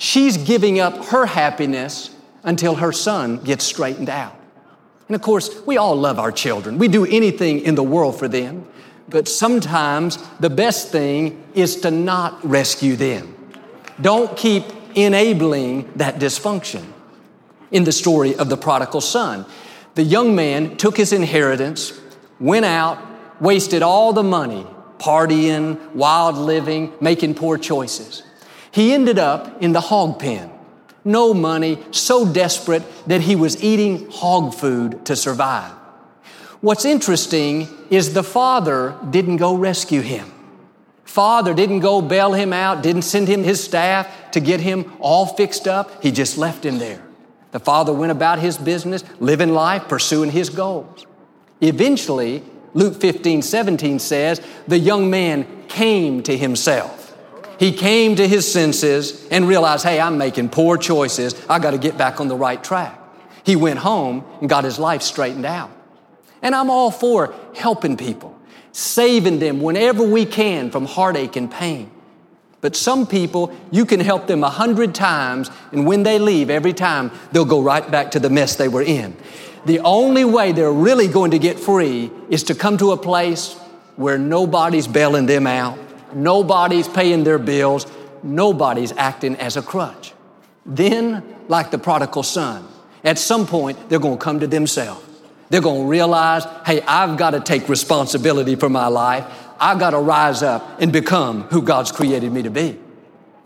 She's 0.04 0.36
giving 0.36 0.82
up 0.82 1.06
her 1.06 1.26
happiness 1.26 2.14
until 2.44 2.76
her 2.76 2.92
son 2.92 3.38
gets 3.38 3.64
straightened 3.64 4.10
out. 4.10 4.38
And 5.08 5.16
of 5.16 5.22
course, 5.22 5.66
we 5.66 5.78
all 5.78 5.96
love 5.96 6.20
our 6.20 6.30
children. 6.30 6.78
We 6.78 6.90
do 6.90 7.06
anything 7.06 7.62
in 7.62 7.76
the 7.76 7.84
world 7.84 8.20
for 8.20 8.28
them. 8.28 8.68
But 9.08 9.30
sometimes 9.30 10.18
the 10.42 10.50
best 10.50 10.90
thing 10.90 11.42
is 11.54 11.78
to 11.78 11.90
not 11.90 12.46
rescue 12.46 12.98
them. 12.98 13.34
Don't 14.02 14.36
keep 14.36 14.66
enabling 14.94 15.90
that 15.96 16.20
dysfunction. 16.20 16.84
In 17.72 17.86
the 17.86 17.94
story 17.94 18.36
of 18.36 18.50
the 18.50 18.58
prodigal 18.58 19.00
son, 19.00 19.46
the 19.96 20.04
young 20.04 20.36
man 20.36 20.76
took 20.76 20.98
his 20.98 21.14
inheritance, 21.14 21.98
went 22.42 22.66
out, 22.66 23.00
wasted 23.40 23.82
all 23.82 24.12
the 24.12 24.22
money 24.22 24.68
partying, 24.98 25.94
wild 25.94 26.36
living, 26.36 26.92
making 27.00 27.36
poor 27.36 27.58
choices. 27.58 28.24
He 28.74 28.92
ended 28.92 29.20
up 29.20 29.62
in 29.62 29.72
the 29.72 29.82
hog 29.82 30.18
pen. 30.18 30.50
No 31.06 31.34
money, 31.34 31.78
so 31.92 32.26
desperate 32.26 32.82
that 33.08 33.22
he 33.22 33.36
was 33.36 33.64
eating 33.64 34.10
hog 34.10 34.56
food 34.56 35.06
to 35.06 35.16
survive. 35.16 35.72
What's 36.60 36.84
interesting 36.84 37.68
is 37.92 38.14
the 38.14 38.24
father 38.24 38.98
didn't 39.12 39.38
go 39.38 39.56
rescue 39.56 40.02
him. 40.02 40.32
Father 41.04 41.54
didn't 41.54 41.82
go 41.82 42.02
bail 42.02 42.34
him 42.34 42.52
out, 42.52 42.82
didn't 42.82 43.04
send 43.04 43.28
him 43.28 43.44
his 43.44 43.64
staff 43.64 44.32
to 44.32 44.40
get 44.40 44.60
him 44.60 44.92
all 45.00 45.28
fixed 45.28 45.68
up. 45.68 46.02
He 46.02 46.12
just 46.12 46.40
left 46.40 46.66
him 46.66 46.80
there. 46.80 47.04
The 47.52 47.60
father 47.60 47.94
went 47.94 48.12
about 48.12 48.40
his 48.40 48.58
business, 48.58 49.04
living 49.20 49.54
life, 49.54 49.88
pursuing 49.88 50.32
his 50.32 50.50
goals. 50.50 51.06
Eventually, 51.62 52.42
Luke 52.74 53.00
15, 53.00 53.44
17 53.44 54.00
says, 54.00 54.42
the 54.68 54.80
young 54.80 55.12
man 55.12 55.46
came 55.68 56.24
to 56.24 56.36
himself. 56.36 57.03
He 57.64 57.72
came 57.72 58.18
to 58.18 58.28
his 58.28 58.52
senses 58.52 59.26
and 59.32 59.48
realized, 59.48 59.86
hey, 59.86 59.98
I'm 59.98 60.18
making 60.18 60.50
poor 60.50 60.76
choices. 60.76 61.34
I 61.48 61.60
got 61.60 61.72
to 61.72 61.78
get 61.78 61.98
back 61.98 62.20
on 62.20 62.28
the 62.28 62.36
right 62.36 62.62
track. 62.62 63.00
He 63.46 63.56
went 63.56 63.80
home 63.80 64.26
and 64.42 64.50
got 64.50 64.66
his 64.66 64.80
life 64.80 65.02
straightened 65.02 65.46
out. 65.46 65.72
And 66.42 66.54
I'm 66.54 66.70
all 66.70 66.92
for 66.92 67.34
helping 67.56 67.96
people, 67.96 68.38
saving 68.74 69.40
them 69.40 69.62
whenever 69.62 70.04
we 70.04 70.26
can 70.26 70.72
from 70.72 70.86
heartache 70.86 71.38
and 71.38 71.50
pain. 71.50 71.90
But 72.60 72.76
some 72.76 73.08
people, 73.08 73.56
you 73.72 73.86
can 73.86 74.02
help 74.02 74.28
them 74.28 74.44
a 74.44 74.50
hundred 74.50 74.94
times, 74.94 75.50
and 75.72 75.88
when 75.88 76.04
they 76.04 76.20
leave, 76.20 76.50
every 76.50 76.74
time, 76.74 77.12
they'll 77.32 77.46
go 77.46 77.62
right 77.62 77.90
back 77.90 78.12
to 78.12 78.20
the 78.20 78.30
mess 78.30 78.58
they 78.58 78.68
were 78.68 78.84
in. 78.84 79.16
The 79.66 79.80
only 79.80 80.26
way 80.26 80.52
they're 80.52 80.70
really 80.70 81.08
going 81.08 81.32
to 81.32 81.40
get 81.40 81.58
free 81.58 82.12
is 82.30 82.44
to 82.44 82.56
come 82.56 82.76
to 82.80 82.92
a 82.92 82.98
place 82.98 83.54
where 83.96 84.18
nobody's 84.18 84.86
bailing 84.86 85.28
them 85.28 85.48
out, 85.48 85.80
nobody's 86.16 86.88
paying 86.88 87.24
their 87.24 87.40
bills, 87.40 87.86
nobody's 88.24 88.92
acting 88.94 89.36
as 89.36 89.58
a 89.58 89.62
crutch. 89.62 90.14
Then, 90.66 91.24
like 91.48 91.72
the 91.72 91.78
prodigal 91.78 92.24
son, 92.24 92.68
at 93.04 93.20
some 93.20 93.46
point, 93.46 93.90
they're 93.90 94.00
going 94.00 94.18
to 94.18 94.24
come 94.24 94.40
to 94.40 94.48
themselves. 94.48 95.06
They're 95.50 95.62
going 95.62 95.84
to 95.84 95.88
realize, 95.88 96.46
hey, 96.66 96.82
I've 96.82 97.18
got 97.18 97.32
to 97.32 97.40
take 97.40 97.70
responsibility 97.70 98.56
for 98.56 98.70
my 98.70 98.88
life. 98.88 99.26
I've 99.60 99.78
got 99.78 99.92
to 99.92 100.00
rise 100.00 100.42
up 100.42 100.82
and 100.82 100.92
become 100.92 101.44
who 101.44 101.62
God's 101.62 101.92
created 101.92 102.32
me 102.32 102.44
to 102.44 102.50
be. 102.50 102.80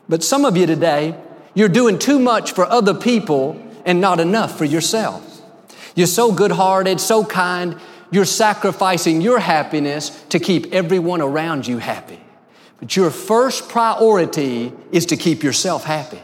But 0.07 0.23
some 0.23 0.45
of 0.45 0.55
you 0.55 0.65
today, 0.65 1.19
you're 1.53 1.69
doing 1.69 1.99
too 1.99 2.19
much 2.19 2.53
for 2.53 2.65
other 2.65 2.93
people 2.93 3.61
and 3.85 3.99
not 3.99 4.19
enough 4.19 4.57
for 4.57 4.65
yourself. 4.65 5.41
You're 5.95 6.07
so 6.07 6.31
good 6.31 6.51
hearted, 6.51 7.01
so 7.01 7.25
kind. 7.25 7.79
You're 8.11 8.25
sacrificing 8.25 9.21
your 9.21 9.39
happiness 9.39 10.09
to 10.29 10.39
keep 10.39 10.73
everyone 10.73 11.21
around 11.21 11.67
you 11.67 11.79
happy. 11.79 12.21
But 12.79 12.95
your 12.95 13.09
first 13.09 13.69
priority 13.69 14.71
is 14.91 15.07
to 15.07 15.17
keep 15.17 15.43
yourself 15.43 15.83
happy. 15.83 16.21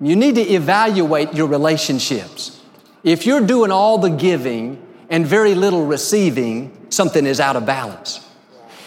You 0.00 0.14
need 0.14 0.34
to 0.34 0.42
evaluate 0.42 1.34
your 1.34 1.46
relationships. 1.46 2.60
If 3.02 3.26
you're 3.26 3.40
doing 3.40 3.70
all 3.70 3.98
the 3.98 4.10
giving 4.10 4.82
and 5.08 5.26
very 5.26 5.54
little 5.54 5.86
receiving, 5.86 6.86
something 6.90 7.24
is 7.26 7.40
out 7.40 7.56
of 7.56 7.66
balance. 7.66 8.20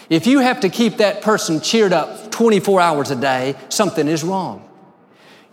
If 0.08 0.26
you 0.26 0.40
have 0.40 0.60
to 0.60 0.68
keep 0.68 0.96
that 0.98 1.22
person 1.22 1.60
cheered 1.60 1.92
up 1.92 2.30
24 2.30 2.80
hours 2.80 3.10
a 3.10 3.16
day, 3.16 3.54
something 3.68 4.08
is 4.08 4.24
wrong. 4.24 4.68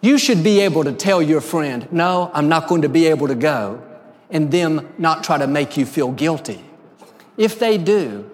You 0.02 0.18
should 0.18 0.44
be 0.44 0.62
able 0.62 0.84
to 0.84 0.92
tell 0.92 1.22
your 1.22 1.42
friend, 1.42 1.88
no, 1.92 2.32
I'm 2.34 2.50
not 2.50 2.68
going 2.68 2.84
to 2.84 2.90
be 2.90 3.08
able 3.08 3.28
to 3.28 3.36
go, 3.36 3.82
and 4.30 4.52
them 4.52 4.94
not 4.98 5.24
try 5.24 5.38
to 5.38 5.48
make 5.48 5.78
you 5.78 5.86
feel 5.86 6.12
guilty. 6.12 6.64
If 7.38 7.60
they 7.60 7.78
do, 7.78 8.30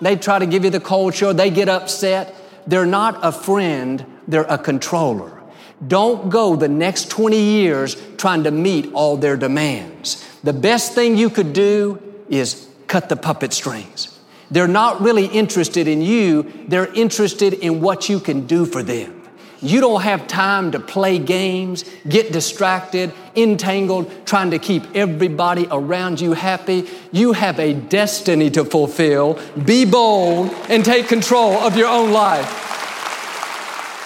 they 0.00 0.16
try 0.16 0.38
to 0.38 0.46
give 0.46 0.64
you 0.64 0.70
the 0.70 0.80
cold 0.80 1.14
shoulder, 1.14 1.36
they 1.36 1.50
get 1.50 1.68
upset, 1.68 2.34
they're 2.66 2.86
not 2.86 3.18
a 3.22 3.32
friend, 3.32 4.04
they're 4.28 4.42
a 4.42 4.58
controller. 4.58 5.42
Don't 5.86 6.30
go 6.30 6.56
the 6.56 6.68
next 6.68 7.10
20 7.10 7.38
years 7.38 7.96
trying 8.16 8.44
to 8.44 8.50
meet 8.50 8.92
all 8.92 9.16
their 9.16 9.36
demands. 9.36 10.24
The 10.42 10.52
best 10.52 10.94
thing 10.94 11.16
you 11.16 11.30
could 11.30 11.52
do 11.52 12.02
is 12.28 12.68
cut 12.86 13.08
the 13.08 13.16
puppet 13.16 13.52
strings. 13.52 14.18
They're 14.50 14.68
not 14.68 15.00
really 15.00 15.26
interested 15.26 15.88
in 15.88 16.00
you, 16.00 16.64
they're 16.68 16.92
interested 16.94 17.52
in 17.52 17.80
what 17.80 18.08
you 18.08 18.20
can 18.20 18.46
do 18.46 18.64
for 18.64 18.82
them. 18.82 19.15
You 19.62 19.80
don't 19.80 20.02
have 20.02 20.26
time 20.26 20.72
to 20.72 20.80
play 20.80 21.18
games, 21.18 21.84
get 22.08 22.32
distracted, 22.32 23.12
entangled, 23.34 24.10
trying 24.26 24.50
to 24.50 24.58
keep 24.58 24.84
everybody 24.94 25.66
around 25.70 26.20
you 26.20 26.34
happy. 26.34 26.88
You 27.10 27.32
have 27.32 27.58
a 27.58 27.72
destiny 27.72 28.50
to 28.50 28.64
fulfill. 28.64 29.40
Be 29.64 29.84
bold 29.84 30.50
and 30.68 30.84
take 30.84 31.08
control 31.08 31.54
of 31.54 31.76
your 31.76 31.88
own 31.88 32.12
life. 32.12 32.46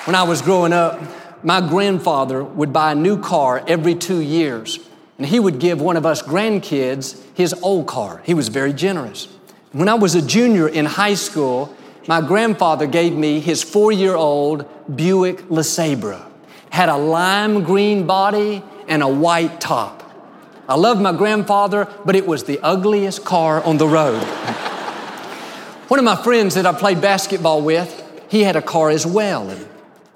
When 0.07 0.14
I 0.14 0.23
was 0.23 0.40
growing 0.40 0.73
up, 0.73 1.00
my 1.42 1.61
grandfather 1.61 2.45
would 2.45 2.73
buy 2.73 2.92
a 2.92 2.95
new 2.95 3.21
car 3.21 3.64
every 3.66 3.95
two 3.95 4.21
years, 4.21 4.78
and 5.19 5.26
he 5.26 5.40
would 5.40 5.59
give 5.59 5.80
one 5.80 5.97
of 5.97 6.07
us 6.07 6.23
grandkids 6.23 7.21
his 7.35 7.54
old 7.62 7.87
car. 7.87 8.23
He 8.25 8.35
was 8.35 8.49
very 8.49 8.73
generous. 8.73 9.26
When 9.73 9.88
I 9.88 9.95
was 9.95 10.14
a 10.14 10.23
junior 10.23 10.69
in 10.69 10.85
high 10.85 11.14
school, 11.14 11.75
my 12.07 12.21
grandfather 12.21 12.87
gave 12.87 13.14
me 13.14 13.40
his 13.40 13.62
four 13.62 13.92
year 13.92 14.14
old 14.14 14.66
Buick 14.95 15.42
LeSabre. 15.49 16.26
Had 16.71 16.88
a 16.88 16.97
lime 16.97 17.64
green 17.64 18.07
body 18.07 18.62
and 18.88 19.02
a 19.02 19.09
white 19.09 19.61
top. 19.61 20.00
I 20.69 20.76
loved 20.76 21.00
my 21.00 21.12
grandfather, 21.12 21.88
but 22.04 22.14
it 22.14 22.26
was 22.26 22.45
the 22.45 22.61
ugliest 22.61 23.25
car 23.25 23.62
on 23.64 23.78
the 23.78 23.88
road. 23.88 24.23
One 25.88 25.99
of 25.99 26.04
my 26.04 26.14
friends 26.14 26.54
that 26.54 26.66
I 26.66 26.73
played 26.73 27.00
basketball 27.00 27.62
with, 27.62 28.04
he 28.28 28.45
had 28.45 28.54
a 28.54 28.62
car 28.62 28.90
as 28.90 29.04
well, 29.04 29.50
and 29.50 29.66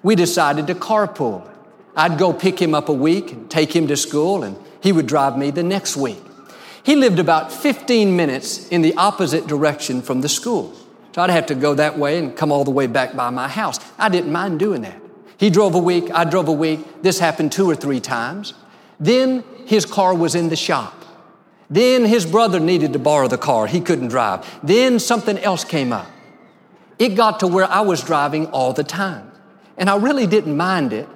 we 0.05 0.15
decided 0.15 0.69
to 0.69 0.75
carpool. 0.77 1.45
I'd 1.97 2.19
go 2.19 2.33
pick 2.33 2.63
him 2.63 2.75
up 2.75 2.89
a 2.89 2.93
week 2.93 3.33
and 3.33 3.51
take 3.51 3.75
him 3.75 3.89
to 3.89 3.97
school, 3.97 4.45
and 4.45 4.57
he 4.81 4.93
would 4.93 5.09
drive 5.09 5.37
me 5.37 5.51
the 5.51 5.65
next 5.65 5.97
week. 5.97 6.23
He 6.85 6.95
lived 6.95 7.19
about 7.19 7.51
15 7.51 8.15
minutes 8.15 8.69
in 8.69 8.83
the 8.83 8.95
opposite 8.95 9.49
direction 9.49 10.03
from 10.03 10.21
the 10.21 10.29
school. 10.29 10.73
So 11.15 11.23
I'd 11.23 11.31
have 11.31 11.47
to 11.47 11.55
go 11.55 11.75
that 11.75 11.97
way 11.97 12.19
and 12.19 12.35
come 12.35 12.51
all 12.51 12.65
the 12.65 12.73
way 12.73 12.89
back 12.89 13.15
by 13.15 13.31
my 13.31 13.47
house. 13.47 13.79
I 13.99 14.09
didn't 14.09 14.33
mind 14.33 14.59
doing 14.59 14.83
that. 14.83 15.01
He 15.37 15.49
drove 15.49 15.77
a 15.77 15.79
week, 15.79 16.11
I 16.11 16.25
drove 16.25 16.49
a 16.49 16.53
week. 16.53 17.03
This 17.03 17.21
happened 17.21 17.53
two 17.53 17.71
or 17.71 17.77
three 17.77 18.01
times. 18.01 18.53
Then 18.99 19.45
his 19.65 19.87
car 19.87 20.13
was 20.13 20.35
in 20.35 20.49
the 20.49 20.57
shop. 20.57 21.05
Then 21.71 22.05
his 22.05 22.27
brother 22.27 22.59
needed 22.59 22.93
to 22.95 22.99
borrow 22.99 23.29
the 23.29 23.39
car. 23.39 23.69
He 23.69 23.81
couldn't 23.81 24.09
drive. 24.09 24.45
Then 24.65 24.99
something 24.99 25.39
else 25.39 25.63
came 25.63 25.93
up. 25.93 26.09
It 26.99 27.11
got 27.11 27.39
to 27.41 27.47
where 27.47 27.71
I 27.71 27.83
was 27.83 28.03
driving 28.03 28.49
all 28.49 28.73
the 28.73 28.83
time. 28.83 29.31
And 29.77 29.89
I 29.89 29.95
really 29.95 30.27
didn't 30.27 30.57
mind 30.57 30.93
it, 30.93 31.09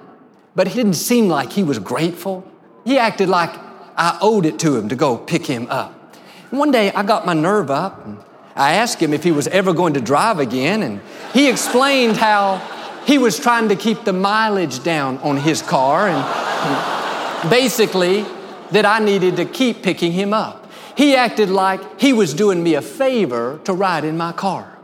but 0.55 0.65
it 0.65 0.75
didn't 0.75 0.93
seem 0.93 1.27
like 1.27 1.51
he 1.51 1.63
was 1.63 1.77
grateful. 1.77 2.49
He 2.85 2.97
acted 2.97 3.27
like 3.27 3.49
I 3.97 4.17
owed 4.21 4.45
it 4.45 4.59
to 4.59 4.77
him 4.77 4.87
to 4.87 4.95
go 4.95 5.17
pick 5.17 5.45
him 5.45 5.67
up. 5.69 6.15
One 6.51 6.71
day 6.71 6.89
I 6.93 7.03
got 7.03 7.25
my 7.25 7.33
nerve 7.33 7.69
up 7.69 8.28
I 8.59 8.73
asked 8.73 9.01
him 9.01 9.13
if 9.13 9.23
he 9.23 9.31
was 9.31 9.47
ever 9.47 9.73
going 9.73 9.93
to 9.93 10.01
drive 10.01 10.39
again, 10.39 10.83
and 10.83 10.99
he 11.33 11.49
explained 11.49 12.17
how 12.17 12.57
he 13.05 13.17
was 13.17 13.39
trying 13.39 13.69
to 13.69 13.75
keep 13.77 14.03
the 14.03 14.11
mileage 14.11 14.83
down 14.83 15.17
on 15.19 15.37
his 15.37 15.61
car 15.61 16.09
and, 16.09 17.49
basically 17.49 18.25
that 18.71 18.85
I 18.85 18.99
needed 18.99 19.37
to 19.37 19.45
keep 19.45 19.81
picking 19.81 20.11
him 20.11 20.33
up. 20.33 20.69
He 20.97 21.15
acted 21.15 21.49
like 21.49 22.01
he 22.01 22.11
was 22.11 22.33
doing 22.33 22.61
me 22.61 22.73
a 22.73 22.81
favor 22.81 23.61
to 23.63 23.71
ride 23.71 24.03
in 24.03 24.17
my 24.17 24.33
car. 24.33 24.77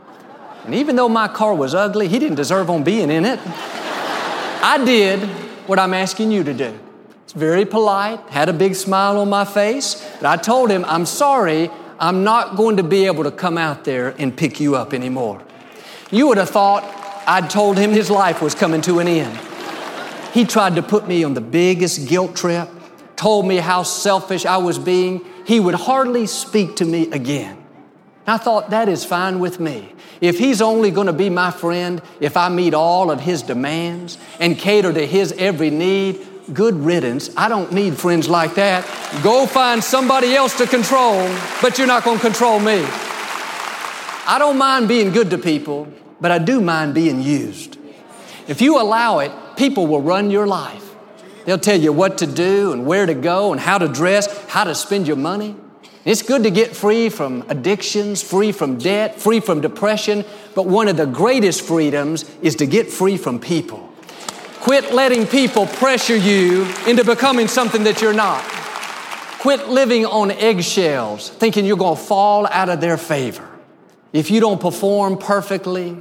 And 0.64 0.74
even 0.74 0.96
though 0.96 1.10
my 1.10 1.28
car 1.28 1.54
was 1.54 1.74
ugly, 1.74 2.08
he 2.08 2.18
didn't 2.18 2.36
deserve 2.36 2.70
on 2.70 2.82
being 2.82 3.10
in 3.10 3.26
it. 3.26 3.38
I 3.44 4.82
did 4.82 5.20
what 5.68 5.78
I'm 5.78 5.92
asking 5.92 6.32
you 6.32 6.42
to 6.44 6.54
do. 6.54 6.78
It's 7.24 7.34
very 7.34 7.66
polite, 7.66 8.20
had 8.30 8.48
a 8.48 8.54
big 8.54 8.74
smile 8.74 9.18
on 9.18 9.28
my 9.28 9.44
face, 9.44 10.02
but 10.18 10.24
I 10.24 10.38
told 10.38 10.70
him, 10.70 10.82
I'm 10.86 11.04
sorry, 11.04 11.70
I'm 11.98 12.24
not 12.24 12.56
going 12.56 12.76
to 12.76 12.82
be 12.82 13.06
able 13.06 13.24
to 13.24 13.30
come 13.30 13.56
out 13.56 13.84
there 13.84 14.14
and 14.18 14.36
pick 14.36 14.60
you 14.60 14.76
up 14.76 14.92
anymore. 14.92 15.42
You 16.10 16.28
would 16.28 16.38
have 16.38 16.50
thought 16.50 16.84
I'd 17.26 17.50
told 17.50 17.78
him 17.78 17.90
his 17.90 18.10
life 18.10 18.42
was 18.42 18.54
coming 18.54 18.80
to 18.82 19.00
an 19.00 19.08
end. 19.08 19.38
He 20.32 20.44
tried 20.44 20.76
to 20.76 20.82
put 20.82 21.08
me 21.08 21.24
on 21.24 21.34
the 21.34 21.40
biggest 21.40 22.08
guilt 22.08 22.36
trip, 22.36 22.68
told 23.16 23.46
me 23.46 23.56
how 23.56 23.82
selfish 23.82 24.44
I 24.44 24.58
was 24.58 24.78
being. 24.78 25.24
He 25.46 25.58
would 25.58 25.74
hardly 25.74 26.26
speak 26.26 26.76
to 26.76 26.84
me 26.84 27.10
again. 27.10 27.56
I 28.26 28.36
thought 28.38 28.70
that 28.70 28.88
is 28.88 29.04
fine 29.04 29.38
with 29.38 29.58
me. 29.60 29.92
If 30.20 30.38
he's 30.38 30.60
only 30.60 30.90
going 30.90 31.06
to 31.06 31.12
be 31.12 31.30
my 31.30 31.50
friend, 31.50 32.02
if 32.20 32.36
I 32.36 32.48
meet 32.48 32.74
all 32.74 33.10
of 33.10 33.20
his 33.20 33.42
demands 33.42 34.18
and 34.40 34.58
cater 34.58 34.92
to 34.92 35.06
his 35.06 35.32
every 35.32 35.70
need, 35.70 36.26
good 36.52 36.74
riddance. 36.74 37.30
I 37.36 37.48
don't 37.48 37.72
need 37.72 37.96
friends 37.96 38.28
like 38.28 38.54
that. 38.54 38.84
Go 39.22 39.46
find 39.46 39.82
somebody 39.82 40.34
else 40.34 40.56
to 40.58 40.66
control, 40.66 41.28
but 41.60 41.78
you're 41.78 41.86
not 41.86 42.04
going 42.04 42.18
to 42.18 42.24
control 42.24 42.58
me. 42.58 42.84
I 44.28 44.36
don't 44.38 44.58
mind 44.58 44.88
being 44.88 45.12
good 45.12 45.30
to 45.30 45.38
people, 45.38 45.88
but 46.20 46.30
I 46.30 46.38
do 46.38 46.60
mind 46.60 46.94
being 46.94 47.22
used. 47.22 47.78
If 48.48 48.60
you 48.60 48.80
allow 48.80 49.20
it, 49.20 49.32
people 49.56 49.86
will 49.86 50.02
run 50.02 50.30
your 50.30 50.46
life. 50.46 50.94
They'll 51.44 51.58
tell 51.58 51.78
you 51.78 51.92
what 51.92 52.18
to 52.18 52.26
do 52.26 52.72
and 52.72 52.86
where 52.86 53.06
to 53.06 53.14
go 53.14 53.52
and 53.52 53.60
how 53.60 53.78
to 53.78 53.88
dress, 53.88 54.26
how 54.48 54.64
to 54.64 54.74
spend 54.74 55.06
your 55.06 55.16
money. 55.16 55.54
It's 56.04 56.22
good 56.22 56.44
to 56.44 56.50
get 56.50 56.76
free 56.76 57.08
from 57.08 57.44
addictions, 57.48 58.22
free 58.22 58.52
from 58.52 58.78
debt, 58.78 59.20
free 59.20 59.40
from 59.40 59.60
depression, 59.60 60.24
but 60.54 60.66
one 60.66 60.86
of 60.86 60.96
the 60.96 61.06
greatest 61.06 61.62
freedoms 61.62 62.24
is 62.42 62.54
to 62.56 62.66
get 62.66 62.90
free 62.90 63.16
from 63.16 63.40
people. 63.40 63.92
Quit 64.66 64.92
letting 64.92 65.28
people 65.28 65.64
pressure 65.64 66.16
you 66.16 66.66
into 66.88 67.04
becoming 67.04 67.46
something 67.46 67.84
that 67.84 68.02
you're 68.02 68.12
not. 68.12 68.42
Quit 69.38 69.68
living 69.68 70.04
on 70.04 70.32
eggshells, 70.32 71.28
thinking 71.28 71.64
you're 71.64 71.76
going 71.76 71.94
to 71.94 72.02
fall 72.02 72.48
out 72.48 72.68
of 72.68 72.80
their 72.80 72.96
favor. 72.96 73.48
If 74.12 74.28
you 74.28 74.40
don't 74.40 74.60
perform 74.60 75.18
perfectly, 75.18 75.96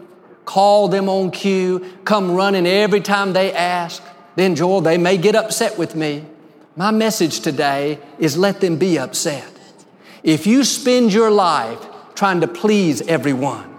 call 0.46 0.88
them 0.88 1.10
on 1.10 1.30
cue, 1.30 1.86
come 2.06 2.32
running 2.32 2.66
every 2.66 3.02
time 3.02 3.34
they 3.34 3.54
ask, 3.54 4.02
then 4.36 4.56
Joel, 4.56 4.82
they 4.82 4.98
may 4.98 5.18
get 5.18 5.36
upset 5.36 5.78
with 5.78 5.94
me. 5.94 6.26
My 6.76 6.90
message 6.90 7.42
today 7.42 8.00
is 8.18 8.36
let 8.36 8.62
them 8.62 8.78
be 8.80 8.98
upset. 8.98 9.48
If 10.24 10.48
you 10.48 10.64
spend 10.64 11.14
your 11.14 11.30
life 11.30 11.86
trying 12.16 12.42
to 12.42 12.48
please 12.48 13.04
everyone, 13.04 13.78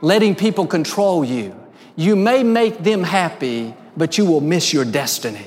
letting 0.00 0.34
people 0.34 0.66
control 0.66 1.22
you, 1.22 1.54
you 1.96 2.16
may 2.16 2.42
make 2.42 2.78
them 2.78 3.02
happy, 3.02 3.74
but 3.96 4.18
you 4.18 4.24
will 4.24 4.40
miss 4.40 4.72
your 4.72 4.84
destiny. 4.84 5.46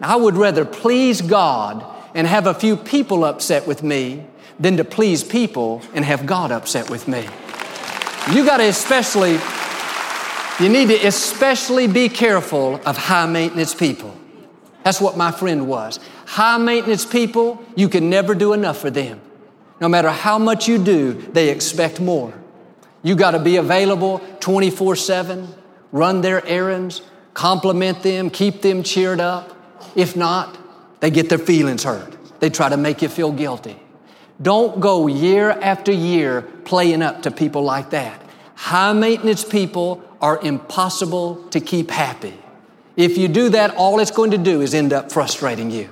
I 0.00 0.16
would 0.16 0.36
rather 0.36 0.64
please 0.64 1.20
God 1.20 1.84
and 2.14 2.26
have 2.26 2.46
a 2.46 2.54
few 2.54 2.76
people 2.76 3.24
upset 3.24 3.66
with 3.66 3.82
me 3.82 4.26
than 4.58 4.76
to 4.76 4.84
please 4.84 5.24
people 5.24 5.82
and 5.94 6.04
have 6.04 6.26
God 6.26 6.52
upset 6.52 6.90
with 6.90 7.08
me. 7.08 7.26
You 8.32 8.44
got 8.44 8.58
to 8.58 8.64
especially, 8.64 9.38
you 10.60 10.68
need 10.68 10.88
to 10.88 11.06
especially 11.06 11.88
be 11.88 12.08
careful 12.08 12.80
of 12.86 12.96
high 12.96 13.26
maintenance 13.26 13.74
people. 13.74 14.16
That's 14.84 15.00
what 15.00 15.16
my 15.16 15.30
friend 15.32 15.66
was. 15.68 15.98
High 16.26 16.58
maintenance 16.58 17.04
people, 17.04 17.64
you 17.76 17.88
can 17.88 18.10
never 18.10 18.34
do 18.34 18.52
enough 18.52 18.78
for 18.78 18.90
them. 18.90 19.20
No 19.80 19.88
matter 19.88 20.10
how 20.10 20.38
much 20.38 20.68
you 20.68 20.78
do, 20.82 21.14
they 21.32 21.48
expect 21.48 22.00
more. 22.00 22.32
You 23.02 23.16
got 23.16 23.32
to 23.32 23.40
be 23.40 23.56
available 23.56 24.20
24 24.40 24.94
7, 24.96 25.48
run 25.90 26.20
their 26.20 26.46
errands, 26.46 27.02
compliment 27.34 28.02
them, 28.02 28.30
keep 28.30 28.62
them 28.62 28.82
cheered 28.82 29.20
up. 29.20 29.56
If 29.94 30.16
not, 30.16 30.58
they 31.00 31.10
get 31.10 31.28
their 31.28 31.38
feelings 31.38 31.84
hurt. 31.84 32.16
They 32.40 32.50
try 32.50 32.68
to 32.68 32.76
make 32.76 33.02
you 33.02 33.08
feel 33.08 33.32
guilty. 33.32 33.76
Don't 34.40 34.80
go 34.80 35.06
year 35.06 35.50
after 35.50 35.92
year 35.92 36.42
playing 36.64 37.02
up 37.02 37.22
to 37.22 37.30
people 37.30 37.62
like 37.62 37.90
that. 37.90 38.20
High 38.54 38.92
maintenance 38.92 39.44
people 39.44 40.02
are 40.20 40.40
impossible 40.40 41.44
to 41.50 41.60
keep 41.60 41.90
happy. 41.90 42.38
If 42.96 43.16
you 43.16 43.28
do 43.28 43.48
that, 43.50 43.74
all 43.74 44.00
it's 44.00 44.10
going 44.10 44.32
to 44.32 44.38
do 44.38 44.60
is 44.60 44.74
end 44.74 44.92
up 44.92 45.10
frustrating 45.10 45.70
you. 45.70 45.90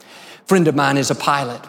A 0.00 0.46
friend 0.46 0.66
of 0.68 0.74
mine 0.74 0.96
is 0.96 1.10
a 1.10 1.14
pilot. 1.14 1.60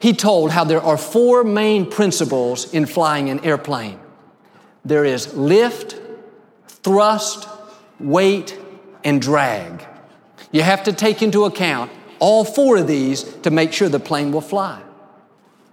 He 0.00 0.12
told 0.12 0.50
how 0.50 0.64
there 0.64 0.82
are 0.82 0.96
four 0.96 1.44
main 1.44 1.90
principles 1.90 2.72
in 2.72 2.86
flying 2.86 3.30
an 3.30 3.44
airplane. 3.44 3.98
There 4.84 5.04
is 5.04 5.34
lift, 5.34 5.96
thrust, 6.68 7.48
weight, 8.00 8.58
and 9.04 9.20
drag. 9.20 9.86
You 10.52 10.62
have 10.62 10.84
to 10.84 10.92
take 10.92 11.22
into 11.22 11.44
account 11.44 11.90
all 12.18 12.44
four 12.44 12.78
of 12.78 12.86
these 12.86 13.22
to 13.42 13.50
make 13.50 13.72
sure 13.72 13.88
the 13.88 14.00
plane 14.00 14.32
will 14.32 14.40
fly. 14.40 14.82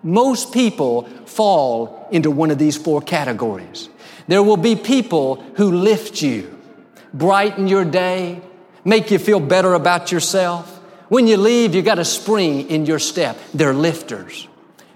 Most 0.03 0.53
people 0.53 1.03
fall 1.25 2.07
into 2.11 2.29
one 2.29 2.51
of 2.51 2.57
these 2.57 2.77
four 2.77 3.01
categories. 3.01 3.89
There 4.27 4.43
will 4.43 4.57
be 4.57 4.75
people 4.75 5.41
who 5.55 5.71
lift 5.71 6.21
you, 6.21 6.55
brighten 7.13 7.67
your 7.67 7.85
day, 7.85 8.41
make 8.83 9.09
you 9.11 9.17
feel 9.17 9.39
better 9.39 9.73
about 9.73 10.11
yourself. 10.11 10.71
When 11.09 11.27
you 11.27 11.37
leave, 11.37 11.73
you 11.73 11.81
got 11.81 11.99
a 11.99 12.05
spring 12.05 12.69
in 12.69 12.85
your 12.85 12.99
step. 12.99 13.37
They're 13.53 13.73
lifters. 13.73 14.47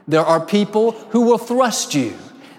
There 0.07 0.25
are 0.25 0.39
people 0.39 0.91
who 1.11 1.21
will 1.21 1.37
thrust 1.37 1.93
you. 1.93 2.15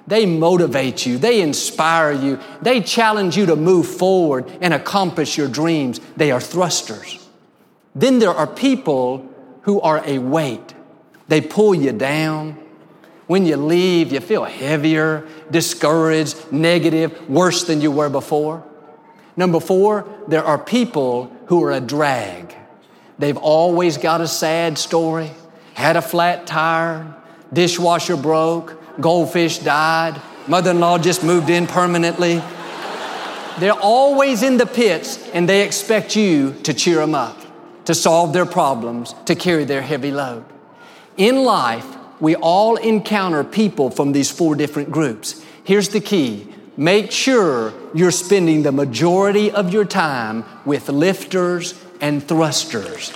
They 0.06 0.26
motivate 0.26 1.06
you. 1.06 1.18
They 1.18 1.40
inspire 1.40 2.12
you. 2.12 2.38
They 2.62 2.80
challenge 2.80 3.36
you 3.36 3.46
to 3.46 3.56
move 3.56 3.86
forward 3.86 4.50
and 4.60 4.74
accomplish 4.74 5.38
your 5.38 5.48
dreams. 5.48 6.00
They 6.16 6.30
are 6.30 6.40
thrusters. 6.40 7.28
Then 7.94 8.18
there 8.18 8.30
are 8.30 8.46
people 8.46 9.28
who 9.62 9.80
are 9.80 10.02
a 10.04 10.18
weight. 10.18 10.74
They 11.28 11.40
pull 11.40 11.74
you 11.74 11.92
down. 11.92 12.58
When 13.26 13.46
you 13.46 13.56
leave, 13.56 14.12
you 14.12 14.20
feel 14.20 14.44
heavier, 14.44 15.28
discouraged, 15.50 16.50
negative, 16.52 17.28
worse 17.28 17.64
than 17.64 17.80
you 17.80 17.92
were 17.92 18.08
before. 18.08 18.64
Number 19.36 19.60
four, 19.60 20.08
there 20.26 20.44
are 20.44 20.58
people 20.58 21.34
who 21.46 21.62
are 21.62 21.72
a 21.72 21.80
drag. 21.80 22.54
They've 23.18 23.36
always 23.36 23.98
got 23.98 24.20
a 24.20 24.26
sad 24.26 24.78
story, 24.78 25.30
had 25.74 25.96
a 25.96 26.02
flat 26.02 26.46
tire, 26.46 27.14
dishwasher 27.52 28.16
broke, 28.16 28.79
goldfish 29.00 29.59
died, 29.59 30.20
mother 30.46 30.70
in 30.70 30.81
law 30.81 30.98
just 30.98 31.22
moved 31.22 31.50
in 31.50 31.66
permanently. 31.66 32.42
They're 33.59 33.72
always 33.72 34.42
in 34.42 34.57
the 34.57 34.66
pits 34.66 35.18
and 35.35 35.48
they 35.48 35.62
expect 35.64 36.16
you 36.16 36.55
to 36.62 36.72
cheer 36.72 36.96
them 36.96 37.14
up, 37.14 37.38
to 37.85 37.94
solve 37.94 38.33
their 38.33 38.46
problems, 38.46 39.14
to 39.26 39.35
carry 39.35 39.64
their 39.64 39.83
heavy 39.83 40.11
load. 40.11 40.44
In 41.16 41.44
life, 41.44 41.87
we 42.20 42.37
all 42.37 42.76
encounter 42.76 43.44
people 43.44 43.90
from 43.90 44.12
these 44.12 44.31
four 44.31 44.55
different 44.55 44.90
groups. 44.90 45.44
Here's 45.64 45.90
the 45.90 46.00
key 46.00 46.46
make 46.76 47.11
sure 47.12 47.74
you're 47.92 48.11
spending 48.11 48.62
the 48.62 48.72
majority 48.72 49.50
of 49.50 49.72
your 49.72 49.85
time 49.85 50.44
with 50.64 50.88
lifters 50.88 51.74
and 52.00 52.26
thrusters. 52.26 53.12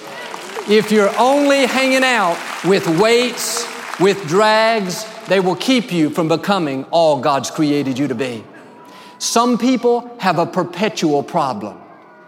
If 0.69 0.93
you're 0.93 1.13
only 1.19 1.67
hanging 1.67 2.05
out 2.05 2.39
with 2.65 2.87
weights, 3.01 3.67
with 4.01 4.27
drags, 4.27 5.07
they 5.29 5.41
will 5.41 5.57
keep 5.57 5.93
you 5.93 6.11
from 6.11 6.29
becoming 6.29 6.85
all 6.91 7.21
God's 7.21 7.51
created 7.51 7.99
you 7.99 8.09
to 8.09 8.15
be. 8.15 8.45
Some 9.19 9.59
people 9.59 10.15
have 10.19 10.39
a 10.39 10.47
perpetual 10.47 11.23
problem, 11.23 11.81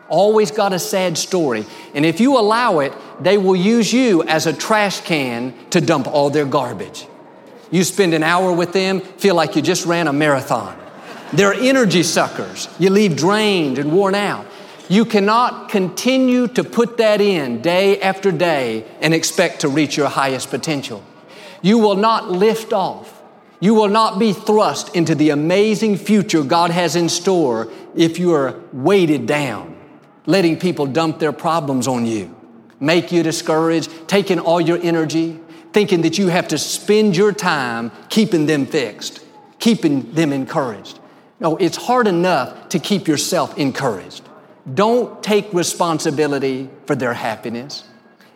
always 0.09 0.51
got 0.51 0.73
a 0.73 0.79
sad 0.79 1.19
story. 1.19 1.67
And 1.95 2.05
if 2.07 2.21
you 2.21 2.39
allow 2.39 2.79
it, 2.79 2.93
they 3.21 3.39
will 3.39 3.57
use 3.57 3.93
you 3.93 4.23
as 4.23 4.47
a 4.47 4.53
trash 4.53 5.01
can 5.03 5.55
to 5.71 5.81
dump 5.81 6.07
all 6.07 6.31
their 6.31 6.47
garbage. 6.47 7.07
You 7.71 7.85
spend 7.85 8.15
an 8.15 8.23
hour 8.23 8.53
with 8.53 8.73
them, 8.73 9.01
feel 9.01 9.35
like 9.35 9.57
you 9.57 9.63
just 9.63 9.87
ran 9.87 10.07
a 10.07 10.13
marathon. 10.13 10.79
They're 11.33 11.53
energy 11.53 12.05
suckers. 12.05 12.69
You 12.79 12.91
leave 12.91 13.17
drained 13.17 13.79
and 13.79 13.93
worn 13.93 14.15
out. 14.15 14.47
You 14.89 15.05
cannot 15.05 15.69
continue 15.69 16.47
to 16.49 16.63
put 16.63 16.99
that 16.99 17.21
in 17.21 17.61
day 17.61 18.01
after 18.01 18.31
day 18.31 18.85
and 19.01 19.13
expect 19.13 19.63
to 19.63 19.69
reach 19.69 19.97
your 19.97 20.09
highest 20.09 20.49
potential. 20.49 21.03
You 21.67 21.79
will 21.79 21.97
not 21.97 22.31
lift 22.31 22.73
off. 22.73 23.21
You 23.59 23.75
will 23.75 23.89
not 23.89 24.21
be 24.21 24.33
thrust 24.33 24.95
into 24.95 25.17
the 25.17 25.31
amazing 25.31 25.97
future 25.97 26.45
God 26.45 26.71
has 26.71 26.95
in 26.95 27.09
store 27.09 27.69
if 27.97 28.21
you 28.21 28.35
are 28.35 28.61
weighted 28.73 29.27
down, 29.27 29.77
letting 30.27 30.61
people 30.61 30.87
dump 30.87 31.19
their 31.19 31.33
problems 31.33 31.89
on 31.89 32.07
you, 32.07 32.33
make 32.79 33.11
you 33.11 33.25
discouraged, 33.25 33.91
taking 34.07 34.39
all 34.39 34.61
your 34.61 34.79
energy, 34.81 35.41
thinking 35.73 36.03
that 36.03 36.19
you 36.19 36.29
have 36.29 36.47
to 36.49 36.57
spend 36.57 37.17
your 37.17 37.33
time 37.33 37.91
keeping 38.11 38.47
them 38.47 38.65
fixed, 38.65 39.25
keeping 39.59 40.13
them 40.13 40.33
encouraged. 40.33 41.01
No, 41.41 41.57
it's 41.57 41.77
hard 41.77 42.07
enough 42.07 42.69
to 42.69 42.79
keep 42.79 43.09
yourself 43.09 43.59
encouraged. 43.59 44.23
Don't 44.73 45.21
take 45.21 45.53
responsibility 45.53 46.71
for 46.87 46.95
their 46.95 47.15
happiness. 47.15 47.83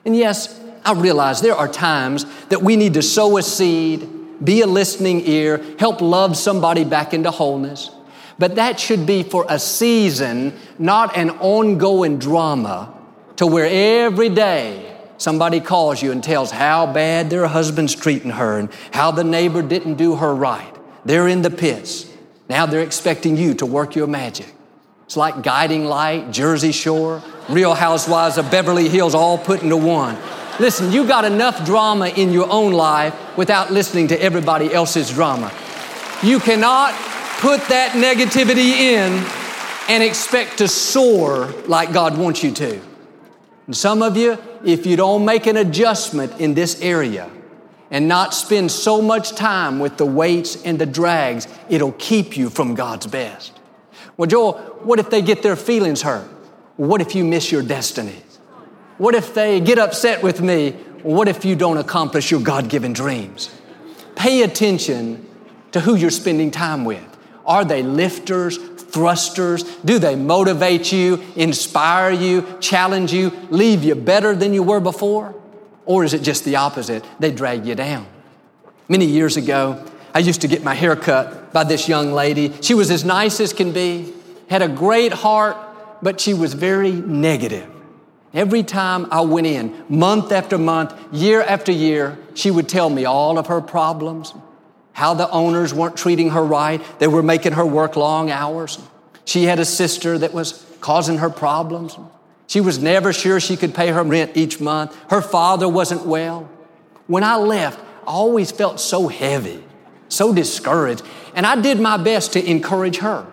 And 0.04 0.16
yes, 0.16 0.59
I 0.84 0.92
realize 0.92 1.40
there 1.40 1.56
are 1.56 1.68
times 1.68 2.24
that 2.48 2.62
we 2.62 2.76
need 2.76 2.94
to 2.94 3.02
sow 3.02 3.36
a 3.36 3.42
seed, 3.42 4.08
be 4.44 4.62
a 4.62 4.66
listening 4.66 5.26
ear, 5.26 5.62
help 5.78 6.00
love 6.00 6.36
somebody 6.36 6.84
back 6.84 7.12
into 7.12 7.30
wholeness. 7.30 7.90
But 8.38 8.54
that 8.54 8.80
should 8.80 9.04
be 9.04 9.22
for 9.22 9.44
a 9.48 9.58
season, 9.58 10.54
not 10.78 11.16
an 11.16 11.30
ongoing 11.30 12.18
drama 12.18 12.94
to 13.36 13.46
where 13.46 13.68
every 14.06 14.30
day 14.30 14.96
somebody 15.18 15.60
calls 15.60 16.02
you 16.02 16.12
and 16.12 16.24
tells 16.24 16.50
how 16.50 16.90
bad 16.90 17.28
their 17.28 17.46
husband's 17.46 17.94
treating 17.94 18.30
her 18.30 18.58
and 18.58 18.70
how 18.92 19.10
the 19.10 19.24
neighbor 19.24 19.60
didn't 19.60 19.96
do 19.96 20.16
her 20.16 20.34
right. 20.34 20.74
They're 21.04 21.28
in 21.28 21.42
the 21.42 21.50
pits. 21.50 22.10
Now 22.48 22.64
they're 22.64 22.80
expecting 22.80 23.36
you 23.36 23.54
to 23.54 23.66
work 23.66 23.94
your 23.94 24.06
magic. 24.06 24.52
It's 25.04 25.16
like 25.16 25.42
Guiding 25.42 25.84
Light, 25.84 26.30
Jersey 26.30 26.72
Shore, 26.72 27.22
Real 27.48 27.74
Housewives 27.74 28.38
of 28.38 28.50
Beverly 28.50 28.88
Hills 28.88 29.14
all 29.14 29.36
put 29.36 29.62
into 29.62 29.76
one. 29.76 30.16
Listen, 30.60 30.92
you 30.92 31.06
got 31.06 31.24
enough 31.24 31.64
drama 31.64 32.08
in 32.08 32.34
your 32.34 32.46
own 32.50 32.74
life 32.74 33.14
without 33.34 33.72
listening 33.72 34.08
to 34.08 34.22
everybody 34.22 34.70
else's 34.70 35.10
drama. 35.10 35.50
You 36.22 36.38
cannot 36.38 36.92
put 37.38 37.62
that 37.68 37.92
negativity 37.92 38.72
in 38.72 39.24
and 39.88 40.02
expect 40.02 40.58
to 40.58 40.68
soar 40.68 41.46
like 41.66 41.94
God 41.94 42.18
wants 42.18 42.42
you 42.42 42.52
to. 42.52 42.78
And 43.64 43.74
some 43.74 44.02
of 44.02 44.18
you, 44.18 44.36
if 44.62 44.84
you 44.84 44.96
don't 44.96 45.24
make 45.24 45.46
an 45.46 45.56
adjustment 45.56 46.38
in 46.38 46.52
this 46.52 46.82
area 46.82 47.30
and 47.90 48.06
not 48.06 48.34
spend 48.34 48.70
so 48.70 49.00
much 49.00 49.30
time 49.30 49.78
with 49.78 49.96
the 49.96 50.04
weights 50.04 50.62
and 50.62 50.78
the 50.78 50.84
drags, 50.84 51.48
it'll 51.70 51.92
keep 51.92 52.36
you 52.36 52.50
from 52.50 52.74
God's 52.74 53.06
best. 53.06 53.58
Well, 54.18 54.26
Joel, 54.26 54.58
what 54.82 54.98
if 54.98 55.08
they 55.08 55.22
get 55.22 55.42
their 55.42 55.56
feelings 55.56 56.02
hurt? 56.02 56.28
What 56.76 57.00
if 57.00 57.14
you 57.14 57.24
miss 57.24 57.50
your 57.50 57.62
destiny? 57.62 58.16
What 59.00 59.14
if 59.14 59.32
they 59.32 59.60
get 59.60 59.78
upset 59.78 60.22
with 60.22 60.42
me? 60.42 60.72
What 61.02 61.26
if 61.26 61.42
you 61.46 61.56
don't 61.56 61.78
accomplish 61.78 62.30
your 62.30 62.40
God 62.40 62.68
given 62.68 62.92
dreams? 62.92 63.48
Pay 64.14 64.42
attention 64.42 65.26
to 65.72 65.80
who 65.80 65.94
you're 65.94 66.10
spending 66.10 66.50
time 66.50 66.84
with. 66.84 67.02
Are 67.46 67.64
they 67.64 67.82
lifters, 67.82 68.58
thrusters? 68.58 69.62
Do 69.86 69.98
they 69.98 70.16
motivate 70.16 70.92
you, 70.92 71.24
inspire 71.34 72.10
you, 72.10 72.46
challenge 72.60 73.10
you, 73.10 73.30
leave 73.48 73.82
you 73.82 73.94
better 73.94 74.36
than 74.36 74.52
you 74.52 74.62
were 74.62 74.80
before? 74.80 75.34
Or 75.86 76.04
is 76.04 76.12
it 76.12 76.20
just 76.20 76.44
the 76.44 76.56
opposite? 76.56 77.02
They 77.18 77.30
drag 77.30 77.64
you 77.64 77.74
down. 77.74 78.06
Many 78.86 79.06
years 79.06 79.38
ago, 79.38 79.82
I 80.12 80.18
used 80.18 80.42
to 80.42 80.46
get 80.46 80.62
my 80.62 80.74
hair 80.74 80.94
cut 80.94 81.54
by 81.54 81.64
this 81.64 81.88
young 81.88 82.12
lady. 82.12 82.52
She 82.60 82.74
was 82.74 82.90
as 82.90 83.02
nice 83.02 83.40
as 83.40 83.54
can 83.54 83.72
be, 83.72 84.12
had 84.50 84.60
a 84.60 84.68
great 84.68 85.14
heart, 85.14 85.56
but 86.02 86.20
she 86.20 86.34
was 86.34 86.52
very 86.52 86.92
negative. 86.92 87.69
Every 88.32 88.62
time 88.62 89.06
I 89.10 89.22
went 89.22 89.46
in, 89.46 89.84
month 89.88 90.30
after 90.30 90.56
month, 90.56 90.94
year 91.12 91.42
after 91.42 91.72
year, 91.72 92.18
she 92.34 92.50
would 92.50 92.68
tell 92.68 92.88
me 92.88 93.04
all 93.04 93.38
of 93.38 93.48
her 93.48 93.60
problems, 93.60 94.34
how 94.92 95.14
the 95.14 95.28
owners 95.30 95.74
weren't 95.74 95.96
treating 95.96 96.30
her 96.30 96.44
right. 96.44 96.80
They 97.00 97.08
were 97.08 97.22
making 97.22 97.52
her 97.52 97.66
work 97.66 97.96
long 97.96 98.30
hours. 98.30 98.78
She 99.24 99.44
had 99.44 99.58
a 99.58 99.64
sister 99.64 100.16
that 100.18 100.32
was 100.32 100.64
causing 100.80 101.18
her 101.18 101.30
problems. 101.30 101.98
She 102.46 102.60
was 102.60 102.78
never 102.78 103.12
sure 103.12 103.40
she 103.40 103.56
could 103.56 103.74
pay 103.74 103.88
her 103.88 104.02
rent 104.02 104.36
each 104.36 104.60
month. 104.60 104.96
Her 105.08 105.22
father 105.22 105.68
wasn't 105.68 106.06
well. 106.06 106.48
When 107.06 107.24
I 107.24 107.36
left, 107.36 107.80
I 108.06 108.12
always 108.12 108.52
felt 108.52 108.78
so 108.78 109.08
heavy, 109.08 109.62
so 110.08 110.32
discouraged, 110.32 111.02
and 111.34 111.46
I 111.46 111.60
did 111.60 111.80
my 111.80 111.96
best 111.96 112.32
to 112.34 112.44
encourage 112.44 112.98
her. 112.98 113.26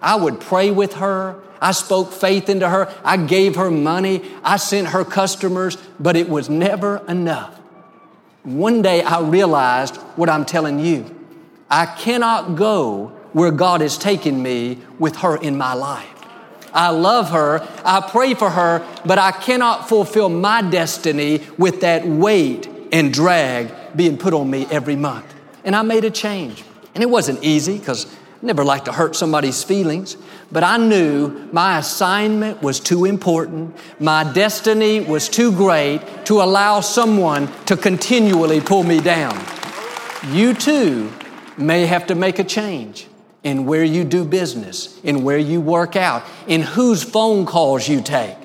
I 0.00 0.16
would 0.16 0.40
pray 0.40 0.70
with 0.70 0.94
her. 0.94 1.40
I 1.62 1.70
spoke 1.70 2.12
faith 2.12 2.48
into 2.48 2.68
her. 2.68 2.92
I 3.04 3.16
gave 3.16 3.54
her 3.54 3.70
money. 3.70 4.20
I 4.42 4.56
sent 4.56 4.88
her 4.88 5.04
customers, 5.04 5.78
but 6.00 6.16
it 6.16 6.28
was 6.28 6.50
never 6.50 7.02
enough. 7.08 7.56
One 8.42 8.82
day 8.82 9.02
I 9.02 9.20
realized 9.20 9.96
what 10.16 10.28
I'm 10.28 10.44
telling 10.44 10.80
you. 10.80 11.06
I 11.70 11.86
cannot 11.86 12.56
go 12.56 13.12
where 13.32 13.52
God 13.52 13.80
has 13.80 13.96
taken 13.96 14.42
me 14.42 14.78
with 14.98 15.16
her 15.18 15.36
in 15.36 15.56
my 15.56 15.74
life. 15.74 16.08
I 16.74 16.90
love 16.90 17.30
her. 17.30 17.66
I 17.84 18.00
pray 18.10 18.34
for 18.34 18.50
her, 18.50 18.84
but 19.06 19.18
I 19.18 19.30
cannot 19.30 19.88
fulfill 19.88 20.28
my 20.28 20.62
destiny 20.62 21.42
with 21.58 21.82
that 21.82 22.04
weight 22.04 22.68
and 22.90 23.14
drag 23.14 23.72
being 23.94 24.18
put 24.18 24.34
on 24.34 24.50
me 24.50 24.66
every 24.68 24.96
month. 24.96 25.32
And 25.64 25.76
I 25.76 25.82
made 25.82 26.04
a 26.04 26.10
change. 26.10 26.64
And 26.94 27.02
it 27.02 27.08
wasn't 27.08 27.42
easy 27.44 27.78
because 27.78 28.12
Never 28.42 28.64
like 28.64 28.86
to 28.86 28.92
hurt 28.92 29.14
somebody's 29.14 29.62
feelings, 29.62 30.16
but 30.50 30.64
I 30.64 30.76
knew 30.76 31.48
my 31.52 31.78
assignment 31.78 32.60
was 32.60 32.80
too 32.80 33.04
important. 33.04 33.76
My 34.00 34.30
destiny 34.32 34.98
was 34.98 35.28
too 35.28 35.52
great 35.52 36.00
to 36.24 36.42
allow 36.42 36.80
someone 36.80 37.48
to 37.66 37.76
continually 37.76 38.60
pull 38.60 38.82
me 38.82 39.00
down. 39.00 39.40
You 40.30 40.54
too 40.54 41.12
may 41.56 41.86
have 41.86 42.08
to 42.08 42.16
make 42.16 42.40
a 42.40 42.44
change 42.44 43.06
in 43.44 43.64
where 43.64 43.84
you 43.84 44.02
do 44.02 44.24
business, 44.24 45.00
in 45.02 45.22
where 45.22 45.38
you 45.38 45.60
work 45.60 45.94
out, 45.94 46.24
in 46.48 46.62
whose 46.62 47.04
phone 47.04 47.46
calls 47.46 47.88
you 47.88 48.00
take. 48.00 48.36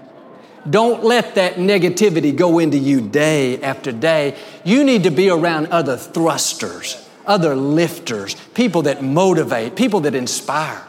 Don't 0.69 1.03
let 1.03 1.35
that 1.35 1.55
negativity 1.55 2.35
go 2.35 2.59
into 2.59 2.77
you 2.77 3.01
day 3.01 3.61
after 3.61 3.91
day. 3.91 4.37
You 4.63 4.83
need 4.83 5.03
to 5.03 5.11
be 5.11 5.29
around 5.29 5.67
other 5.67 5.97
thrusters, 5.97 7.06
other 7.27 7.55
lifters, 7.55 8.35
people 8.53 8.83
that 8.83 9.03
motivate, 9.03 9.75
people 9.75 9.99
that 10.01 10.15
inspire. 10.15 10.83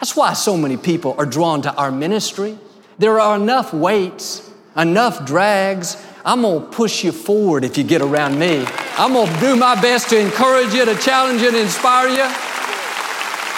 That's 0.00 0.14
why 0.14 0.34
so 0.34 0.56
many 0.56 0.76
people 0.76 1.14
are 1.16 1.24
drawn 1.24 1.62
to 1.62 1.74
our 1.74 1.90
ministry. 1.90 2.58
There 2.98 3.18
are 3.18 3.36
enough 3.36 3.72
weights, 3.72 4.50
enough 4.76 5.24
drags. 5.24 5.96
I'm 6.24 6.42
gonna 6.42 6.60
push 6.60 7.04
you 7.04 7.12
forward 7.12 7.64
if 7.64 7.78
you 7.78 7.84
get 7.84 8.02
around 8.02 8.38
me. 8.38 8.64
I'm 8.98 9.14
gonna 9.14 9.40
do 9.40 9.56
my 9.56 9.80
best 9.80 10.10
to 10.10 10.18
encourage 10.18 10.74
you, 10.74 10.84
to 10.84 10.94
challenge 10.96 11.40
you, 11.40 11.50
to 11.50 11.60
inspire 11.60 12.08
you. 12.08 12.24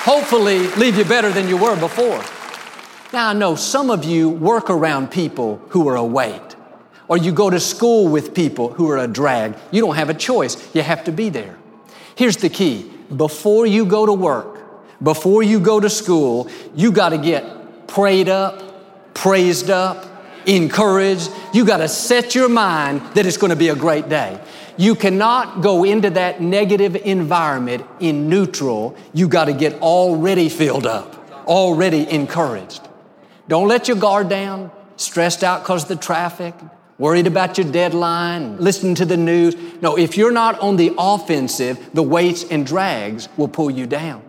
Hopefully, 0.04 0.68
leave 0.76 0.96
you 0.96 1.04
better 1.04 1.30
than 1.30 1.48
you 1.48 1.56
were 1.56 1.76
before. 1.76 2.22
Now, 3.12 3.28
I 3.28 3.32
know 3.32 3.54
some 3.56 3.90
of 3.90 4.04
you 4.04 4.28
work 4.28 4.70
around 4.70 5.10
people 5.10 5.60
who 5.70 5.88
are 5.88 5.96
a 5.96 6.04
weight, 6.04 6.56
or 7.08 7.16
you 7.16 7.32
go 7.32 7.48
to 7.50 7.58
school 7.58 8.08
with 8.08 8.34
people 8.34 8.72
who 8.72 8.90
are 8.90 8.98
a 8.98 9.08
drag. 9.08 9.56
You 9.70 9.80
don't 9.80 9.96
have 9.96 10.10
a 10.10 10.14
choice, 10.14 10.74
you 10.74 10.82
have 10.82 11.04
to 11.04 11.12
be 11.12 11.30
there. 11.30 11.56
Here's 12.18 12.38
the 12.38 12.48
key 12.48 12.82
before 13.16 13.64
you 13.64 13.86
go 13.86 14.04
to 14.04 14.12
work, 14.12 14.58
before 15.00 15.44
you 15.44 15.60
go 15.60 15.78
to 15.78 15.88
school, 15.88 16.50
you 16.74 16.90
got 16.90 17.10
to 17.10 17.18
get 17.18 17.86
prayed 17.86 18.28
up, 18.28 19.14
praised 19.14 19.70
up, 19.70 20.04
encouraged. 20.44 21.30
You 21.54 21.64
got 21.64 21.76
to 21.76 21.86
set 21.86 22.34
your 22.34 22.48
mind 22.48 23.02
that 23.14 23.24
it's 23.24 23.36
going 23.36 23.50
to 23.50 23.56
be 23.56 23.68
a 23.68 23.76
great 23.76 24.08
day. 24.08 24.40
You 24.76 24.96
cannot 24.96 25.60
go 25.60 25.84
into 25.84 26.10
that 26.10 26.40
negative 26.40 26.96
environment 26.96 27.86
in 28.00 28.28
neutral. 28.28 28.96
You 29.14 29.28
got 29.28 29.44
to 29.44 29.52
get 29.52 29.74
already 29.74 30.48
filled 30.48 30.88
up, 30.88 31.46
already 31.46 32.10
encouraged. 32.10 32.80
Don't 33.46 33.68
let 33.68 33.86
your 33.86 33.96
guard 33.96 34.28
down, 34.28 34.72
stressed 34.96 35.44
out 35.44 35.62
because 35.62 35.84
of 35.84 35.88
the 35.90 35.96
traffic, 35.96 36.56
worried 36.98 37.26
about 37.26 37.56
your 37.56 37.70
deadline, 37.70 38.58
listening 38.58 38.94
to 38.96 39.04
the 39.04 39.16
news. 39.16 39.54
No, 39.80 39.96
if 39.96 40.16
you're 40.16 40.32
not 40.32 40.58
on 40.60 40.76
the 40.76 40.92
offensive, 40.98 41.90
the 41.94 42.02
weights 42.02 42.44
and 42.44 42.66
drags 42.66 43.28
will 43.36 43.48
pull 43.48 43.70
you 43.70 43.86
down. 43.86 44.22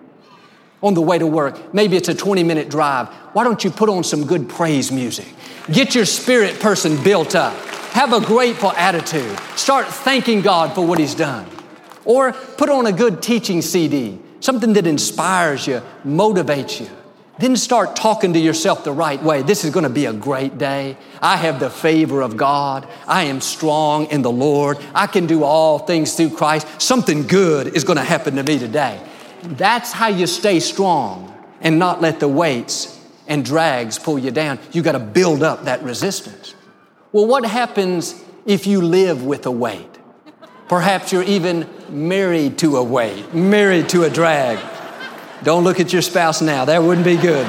On 0.82 0.94
the 0.94 1.02
way 1.02 1.18
to 1.18 1.28
work, 1.28 1.74
maybe 1.74 1.98
it's 1.98 2.08
a 2.08 2.16
20 2.16 2.44
minute 2.44 2.70
drive. 2.70 3.10
Why 3.34 3.44
don't 3.44 3.64
you 3.64 3.70
put 3.70 3.90
on 3.90 4.04
some 4.04 4.26
good 4.26 4.48
praise 4.48 4.92
music? 4.92 5.28
Get 5.72 5.94
your 5.94 6.06
spirit 6.06 6.60
person 6.60 7.04
built 7.04 7.36
up. 7.36 7.54
Have 7.92 8.14
a 8.14 8.22
grateful 8.22 8.72
attitude. 8.72 9.38
Start 9.56 9.88
thanking 9.88 10.42
God 10.42 10.74
for 10.74 10.86
what 10.86 11.00
He's 11.00 11.16
done. 11.16 11.48
Or 12.06 12.32
put 12.32 12.70
on 12.70 12.86
a 12.86 12.94
good 12.94 13.22
teaching 13.22 13.62
CD, 13.62 14.20
something 14.40 14.74
that 14.74 14.88
inspires 14.88 15.68
you, 15.68 15.82
motivates 16.06 16.80
you. 16.80 16.90
Then 17.40 17.56
start 17.56 17.96
talking 17.96 18.34
to 18.34 18.40
yourself 18.40 18.84
the 18.84 18.92
right 18.92 19.22
way. 19.24 19.44
This 19.44 19.64
is 19.64 19.72
going 19.72 19.86
to 19.86 19.90
be 19.90 20.06
a 20.06 20.14
great 20.14 20.58
day. 20.58 20.98
I 21.22 21.38
have 21.38 21.62
the 21.62 21.70
favor 21.70 22.22
of 22.22 22.36
God. 22.36 22.86
I 23.08 23.24
am 23.24 23.40
strong 23.40 24.08
in 24.08 24.24
the 24.24 24.32
Lord. 24.32 24.78
I 24.94 25.08
can 25.08 25.26
do 25.26 25.46
all 25.46 25.80
things 25.80 26.16
through 26.16 26.32
Christ. 26.32 26.68
Something 26.82 27.28
good 27.28 27.78
is 27.78 27.86
going 27.86 27.96
to 27.96 28.04
happen 28.04 28.36
to 28.36 28.44
me 28.44 28.60
today. 28.60 29.02
That's 29.42 29.94
how 29.94 30.10
you 30.10 30.28
stay 30.28 30.60
strong 30.60 31.34
and 31.62 31.80
not 31.80 32.02
let 32.02 32.20
the 32.20 32.28
weights 32.28 33.00
and 33.26 33.46
drags 33.46 33.98
pull 33.98 34.20
you 34.20 34.32
down. 34.32 34.60
You 34.74 34.82
got 34.82 34.92
to 34.92 35.00
build 35.00 35.42
up 35.42 35.64
that 35.64 35.82
resistance. 35.82 36.56
Well, 37.14 37.26
what 37.26 37.46
happens 37.46 38.22
if 38.46 38.68
you 38.68 38.82
live 38.82 39.24
with 39.24 39.46
a 39.46 39.52
weight? 39.52 39.98
Perhaps 40.68 41.14
you're 41.14 41.24
even 41.24 41.70
married 41.90 42.58
to 42.60 42.76
a 42.76 42.84
weight, 42.84 43.34
married 43.34 43.88
to 43.90 44.04
a 44.04 44.10
drag. 44.10 44.60
Don't 45.44 45.64
look 45.64 45.80
at 45.80 45.94
your 45.94 46.02
spouse 46.02 46.42
now, 46.42 46.66
that 46.66 46.84
wouldn't 46.84 47.06
be 47.06 47.18
good. 47.18 47.48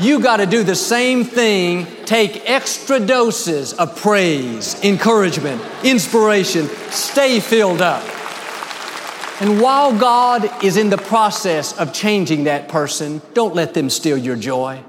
You 0.00 0.20
got 0.20 0.38
to 0.38 0.46
do 0.46 0.64
the 0.64 0.74
same 0.74 1.22
thing. 1.22 1.86
Take 2.06 2.48
extra 2.48 2.98
doses 2.98 3.72
of 3.74 3.96
praise, 3.96 4.82
encouragement, 4.82 5.62
inspiration. 5.84 6.66
Stay 6.90 7.40
filled 7.40 7.80
up. 7.80 8.02
And 9.40 9.60
while 9.60 9.96
God 9.96 10.64
is 10.64 10.76
in 10.76 10.90
the 10.90 10.98
process 10.98 11.76
of 11.78 11.92
changing 11.92 12.44
that 12.44 12.68
person, 12.68 13.20
don't 13.34 13.54
let 13.54 13.74
them 13.74 13.90
steal 13.90 14.16
your 14.16 14.36
joy. 14.36 14.82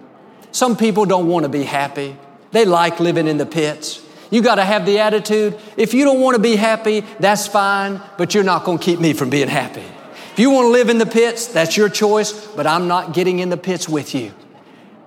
Some 0.52 0.78
people 0.78 1.06
don't 1.06 1.28
want 1.28 1.44
to 1.44 1.50
be 1.50 1.64
happy. 1.64 2.16
They 2.52 2.66
like 2.66 3.00
living 3.00 3.28
in 3.28 3.38
the 3.38 3.46
pits. 3.46 4.04
You 4.32 4.42
got 4.42 4.56
to 4.56 4.66
have 4.66 4.86
the 4.86 5.00
attitude 5.00 5.60
if 5.78 5.94
you 5.94 6.06
don't 6.06 6.22
want 6.22 6.36
to 6.36 6.42
be 6.42 6.56
happy, 6.56 7.02
that's 7.20 7.48
fine, 7.48 8.02
but 8.18 8.34
you're 8.34 8.44
not 8.44 8.64
going 8.64 8.80
to 8.80 8.84
keep 8.84 9.00
me 9.00 9.14
from 9.14 9.30
being 9.30 9.48
happy. 9.48 9.86
If 10.34 10.40
you 10.40 10.50
want 10.50 10.66
to 10.66 10.72
live 10.72 10.90
in 10.90 10.98
the 10.98 11.06
pits, 11.06 11.46
that's 11.46 11.78
your 11.78 11.90
choice, 11.90 12.32
but 12.56 12.66
I'm 12.66 12.88
not 12.88 13.14
getting 13.14 13.38
in 13.38 13.50
the 13.50 13.58
pits 13.58 13.88
with 13.88 14.16
you. 14.16 14.34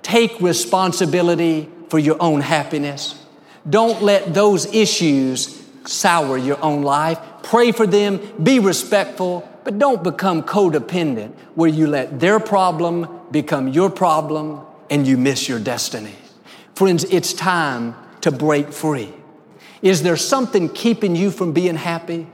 Take 0.03 0.41
responsibility 0.41 1.69
for 1.89 1.99
your 1.99 2.17
own 2.23 2.41
happiness. 2.41 3.21
Don't 3.69 4.05
let 4.05 4.35
those 4.35 4.73
issues 4.73 5.61
sour 5.85 6.39
your 6.39 6.63
own 6.63 6.83
life. 6.83 7.19
Pray 7.43 7.73
for 7.73 7.89
them, 7.89 8.21
be 8.41 8.61
respectful, 8.61 9.49
but 9.65 9.81
don't 9.81 10.05
become 10.05 10.45
codependent 10.45 11.35
where 11.57 11.69
you 11.69 11.89
let 11.89 12.21
their 12.21 12.39
problem 12.39 13.09
become 13.33 13.67
your 13.67 13.91
problem 13.91 14.61
and 14.91 15.09
you 15.09 15.19
miss 15.19 15.49
your 15.49 15.59
destiny. 15.59 16.15
Friends, 16.77 17.03
it's 17.03 17.33
time 17.33 17.97
to 18.21 18.31
break 18.31 18.73
free. 18.73 19.13
Is 19.83 20.05
there 20.05 20.17
something 20.17 20.69
keeping 20.69 21.17
you 21.17 21.33
from 21.33 21.53
being 21.53 21.75
happy? 21.75 22.29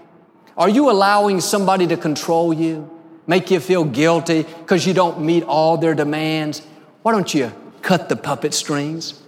Are 0.56 0.68
you 0.68 0.90
allowing 0.90 1.40
somebody 1.40 1.86
to 1.86 1.96
control 1.96 2.52
you, 2.52 2.90
make 3.26 3.50
you 3.50 3.60
feel 3.60 3.84
guilty 3.84 4.42
because 4.42 4.86
you 4.86 4.92
don't 4.92 5.20
meet 5.20 5.44
all 5.44 5.76
their 5.78 5.94
demands? 5.94 6.60
Why 7.02 7.12
don't 7.12 7.32
you 7.32 7.52
cut 7.80 8.08
the 8.08 8.16
puppet 8.16 8.52
strings? 8.54 9.20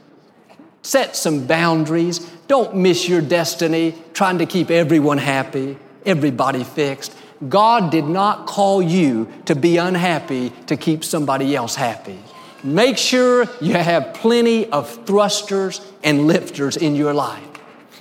Set 0.82 1.16
some 1.16 1.46
boundaries. 1.46 2.18
Don't 2.46 2.76
miss 2.76 3.08
your 3.08 3.22
destiny 3.22 3.94
trying 4.12 4.38
to 4.38 4.46
keep 4.46 4.70
everyone 4.70 5.16
happy, 5.16 5.78
everybody 6.04 6.62
fixed. 6.62 7.16
God 7.48 7.90
did 7.90 8.04
not 8.04 8.46
call 8.46 8.82
you 8.82 9.32
to 9.46 9.54
be 9.54 9.78
unhappy 9.78 10.50
to 10.66 10.76
keep 10.76 11.04
somebody 11.04 11.56
else 11.56 11.74
happy. 11.74 12.18
Make 12.62 12.96
sure 12.96 13.46
you 13.60 13.74
have 13.74 14.14
plenty 14.14 14.70
of 14.70 15.04
thrusters 15.06 15.80
and 16.02 16.26
lifters 16.26 16.76
in 16.76 16.96
your 16.96 17.12
life. 17.12 17.42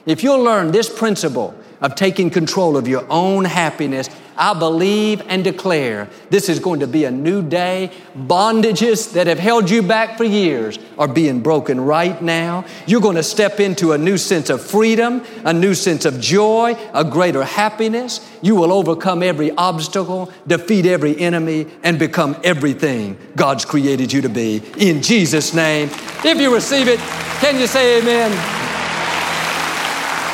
If 0.05 0.23
you'll 0.23 0.43
learn 0.43 0.71
this 0.71 0.89
principle, 0.89 1.55
of 1.83 1.95
taking 1.95 2.29
control 2.29 2.77
of 2.77 2.87
your 2.87 3.05
own 3.09 3.43
happiness, 3.43 4.09
I 4.35 4.57
believe 4.57 5.21
and 5.27 5.43
declare 5.43 6.09
this 6.29 6.49
is 6.49 6.59
going 6.59 6.79
to 6.79 6.87
be 6.87 7.05
a 7.05 7.11
new 7.11 7.43
day. 7.43 7.91
Bondages 8.17 9.13
that 9.13 9.27
have 9.27 9.37
held 9.37 9.69
you 9.69 9.83
back 9.83 10.17
for 10.17 10.23
years 10.23 10.79
are 10.97 11.07
being 11.07 11.41
broken 11.41 11.79
right 11.79 12.19
now. 12.21 12.65
You're 12.87 13.01
going 13.01 13.17
to 13.17 13.23
step 13.23 13.59
into 13.59 13.91
a 13.91 13.97
new 13.97 14.17
sense 14.17 14.49
of 14.49 14.65
freedom, 14.65 15.23
a 15.43 15.53
new 15.53 15.75
sense 15.75 16.05
of 16.05 16.19
joy, 16.19 16.75
a 16.93 17.03
greater 17.03 17.43
happiness. 17.43 18.27
You 18.41 18.55
will 18.55 18.71
overcome 18.71 19.21
every 19.21 19.51
obstacle, 19.51 20.31
defeat 20.47 20.85
every 20.85 21.19
enemy, 21.19 21.67
and 21.83 21.99
become 21.99 22.35
everything 22.43 23.17
God's 23.35 23.65
created 23.65 24.11
you 24.11 24.21
to 24.21 24.29
be. 24.29 24.63
In 24.79 25.01
Jesus' 25.01 25.53
name. 25.53 25.89
If 26.23 26.39
you 26.39 26.53
receive 26.53 26.87
it, 26.87 26.99
can 27.39 27.59
you 27.59 27.67
say 27.67 27.99
amen? 27.99 28.72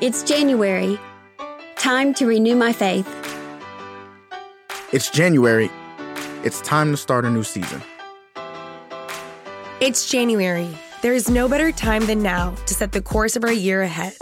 It's 0.00 0.24
January. 0.24 0.98
Time 1.76 2.14
to 2.14 2.26
renew 2.26 2.56
my 2.56 2.72
faith. 2.72 3.06
It's 4.92 5.08
January. 5.08 5.70
It's 6.42 6.60
time 6.62 6.90
to 6.90 6.96
start 6.96 7.24
a 7.24 7.30
new 7.30 7.44
season. 7.44 7.80
It's 9.78 10.10
January. 10.10 10.68
There 11.02 11.14
is 11.14 11.30
no 11.30 11.48
better 11.48 11.70
time 11.70 12.06
than 12.06 12.24
now 12.24 12.56
to 12.66 12.74
set 12.74 12.90
the 12.90 13.00
course 13.00 13.36
of 13.36 13.44
our 13.44 13.52
year 13.52 13.82
ahead. 13.82 14.16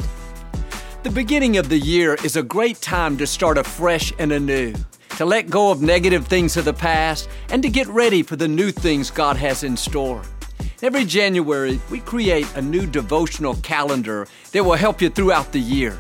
The 1.05 1.11
beginning 1.11 1.57
of 1.57 1.71
the 1.71 1.79
year 1.79 2.19
is 2.23 2.37
a 2.37 2.43
great 2.43 2.79
time 2.83 3.17
to 3.17 3.27
start 3.27 3.57
afresh 3.57 4.13
and 4.19 4.31
anew, 4.31 4.75
to 5.17 5.25
let 5.25 5.49
go 5.49 5.71
of 5.71 5.81
negative 5.81 6.27
things 6.27 6.59
of 6.59 6.67
the 6.67 6.75
past, 6.75 7.31
and 7.49 7.63
to 7.63 7.71
get 7.71 7.87
ready 7.87 8.23
for 8.23 8.37
the 8.37 8.47
new 8.47 8.73
things 8.73 9.11
God 9.11 9.39
has 9.39 9.65
in 9.65 9.79
store. 9.79 10.23
Every 10.83 11.05
January, 11.05 11.81
we 11.93 12.01
create 12.01 12.57
a 12.57 12.61
new 12.61 12.87
devotional 12.87 13.55
calendar 13.63 14.27
that 14.51 14.65
will 14.65 14.73
help 14.73 15.01
you 15.01 15.11
throughout 15.11 15.53
the 15.53 15.61
year. 15.61 15.93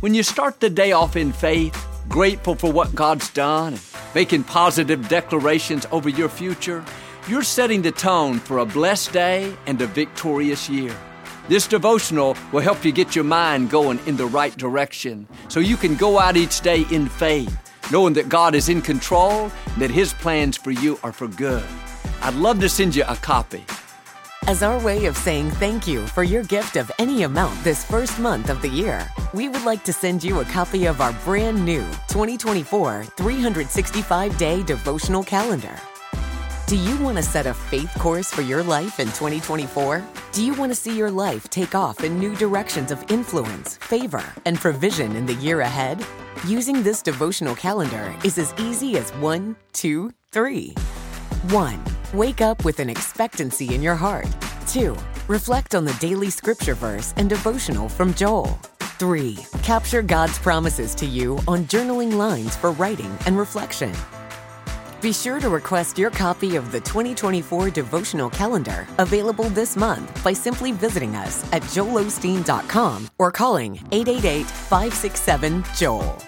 When 0.00 0.14
you 0.14 0.22
start 0.22 0.60
the 0.60 0.68
day 0.68 0.92
off 0.92 1.16
in 1.16 1.32
faith, 1.32 1.74
grateful 2.10 2.54
for 2.54 2.70
what 2.70 2.94
God's 2.94 3.30
done, 3.30 3.72
and 3.72 3.82
making 4.14 4.44
positive 4.44 5.08
declarations 5.08 5.86
over 5.90 6.10
your 6.10 6.28
future, 6.28 6.84
you're 7.26 7.42
setting 7.42 7.80
the 7.80 7.90
tone 7.90 8.38
for 8.38 8.58
a 8.58 8.66
blessed 8.66 9.14
day 9.14 9.56
and 9.66 9.80
a 9.80 9.86
victorious 9.86 10.68
year. 10.68 10.94
This 11.48 11.66
devotional 11.66 12.36
will 12.52 12.60
help 12.60 12.84
you 12.84 12.92
get 12.92 13.16
your 13.16 13.24
mind 13.24 13.70
going 13.70 13.98
in 14.06 14.18
the 14.18 14.26
right 14.26 14.54
direction 14.58 15.26
so 15.48 15.58
you 15.58 15.78
can 15.78 15.96
go 15.96 16.18
out 16.18 16.36
each 16.36 16.60
day 16.60 16.84
in 16.90 17.08
faith, 17.08 17.56
knowing 17.90 18.12
that 18.12 18.28
God 18.28 18.54
is 18.54 18.68
in 18.68 18.82
control 18.82 19.50
and 19.72 19.80
that 19.80 19.90
His 19.90 20.12
plans 20.12 20.58
for 20.58 20.70
you 20.70 21.00
are 21.02 21.14
for 21.14 21.28
good. 21.28 21.64
I'd 22.20 22.34
love 22.34 22.60
to 22.60 22.68
send 22.68 22.94
you 22.94 23.04
a 23.08 23.16
copy. 23.16 23.64
As 24.46 24.62
our 24.62 24.82
way 24.82 25.04
of 25.06 25.16
saying 25.16 25.50
thank 25.52 25.86
you 25.86 26.06
for 26.06 26.22
your 26.22 26.42
gift 26.44 26.76
of 26.76 26.90
any 26.98 27.24
amount 27.24 27.62
this 27.64 27.84
first 27.84 28.18
month 28.18 28.48
of 28.48 28.62
the 28.62 28.68
year, 28.68 29.06
we 29.34 29.48
would 29.48 29.64
like 29.64 29.84
to 29.84 29.92
send 29.92 30.24
you 30.24 30.40
a 30.40 30.44
copy 30.44 30.86
of 30.86 31.00
our 31.00 31.12
brand 31.24 31.62
new 31.64 31.82
2024 32.08 33.04
365 33.04 34.38
day 34.38 34.62
devotional 34.62 35.22
calendar. 35.22 35.76
Do 36.66 36.76
you 36.76 36.96
want 36.98 37.16
to 37.16 37.22
set 37.22 37.46
a 37.46 37.54
faith 37.54 37.92
course 37.98 38.30
for 38.30 38.42
your 38.42 38.62
life 38.62 39.00
in 39.00 39.06
2024? 39.08 40.04
Do 40.32 40.44
you 40.44 40.54
want 40.54 40.70
to 40.70 40.76
see 40.76 40.96
your 40.96 41.10
life 41.10 41.48
take 41.48 41.74
off 41.74 42.04
in 42.04 42.18
new 42.18 42.34
directions 42.36 42.90
of 42.90 43.04
influence, 43.10 43.76
favor, 43.78 44.24
and 44.44 44.58
provision 44.58 45.16
in 45.16 45.26
the 45.26 45.34
year 45.34 45.60
ahead? 45.60 46.04
Using 46.46 46.82
this 46.82 47.02
devotional 47.02 47.54
calendar 47.54 48.14
is 48.22 48.38
as 48.38 48.54
easy 48.58 48.98
as 48.98 49.10
one, 49.12 49.56
two, 49.72 50.12
three. 50.30 50.74
One, 51.50 51.82
wake 52.12 52.40
up 52.40 52.64
with 52.64 52.80
an 52.80 52.90
expectancy 52.90 53.74
in 53.74 53.82
your 53.82 53.94
heart. 53.94 54.28
Two, 54.66 54.96
reflect 55.28 55.74
on 55.74 55.84
the 55.84 55.94
daily 55.94 56.30
scripture 56.30 56.74
verse 56.74 57.14
and 57.16 57.28
devotional 57.28 57.88
from 57.88 58.14
Joel. 58.14 58.58
Three, 58.98 59.38
capture 59.62 60.02
God's 60.02 60.38
promises 60.38 60.94
to 60.96 61.06
you 61.06 61.38
on 61.46 61.64
journaling 61.64 62.14
lines 62.14 62.56
for 62.56 62.72
writing 62.72 63.16
and 63.26 63.38
reflection. 63.38 63.92
Be 65.00 65.12
sure 65.12 65.38
to 65.38 65.48
request 65.48 65.96
your 65.96 66.10
copy 66.10 66.56
of 66.56 66.72
the 66.72 66.80
2024 66.80 67.70
devotional 67.70 68.30
calendar 68.30 68.86
available 68.98 69.44
this 69.44 69.76
month 69.76 70.24
by 70.24 70.32
simply 70.32 70.72
visiting 70.72 71.14
us 71.14 71.44
at 71.52 71.62
joelosteen.com 71.62 73.08
or 73.18 73.30
calling 73.30 73.76
888 73.92 74.46
567 74.46 75.64
Joel. 75.76 76.27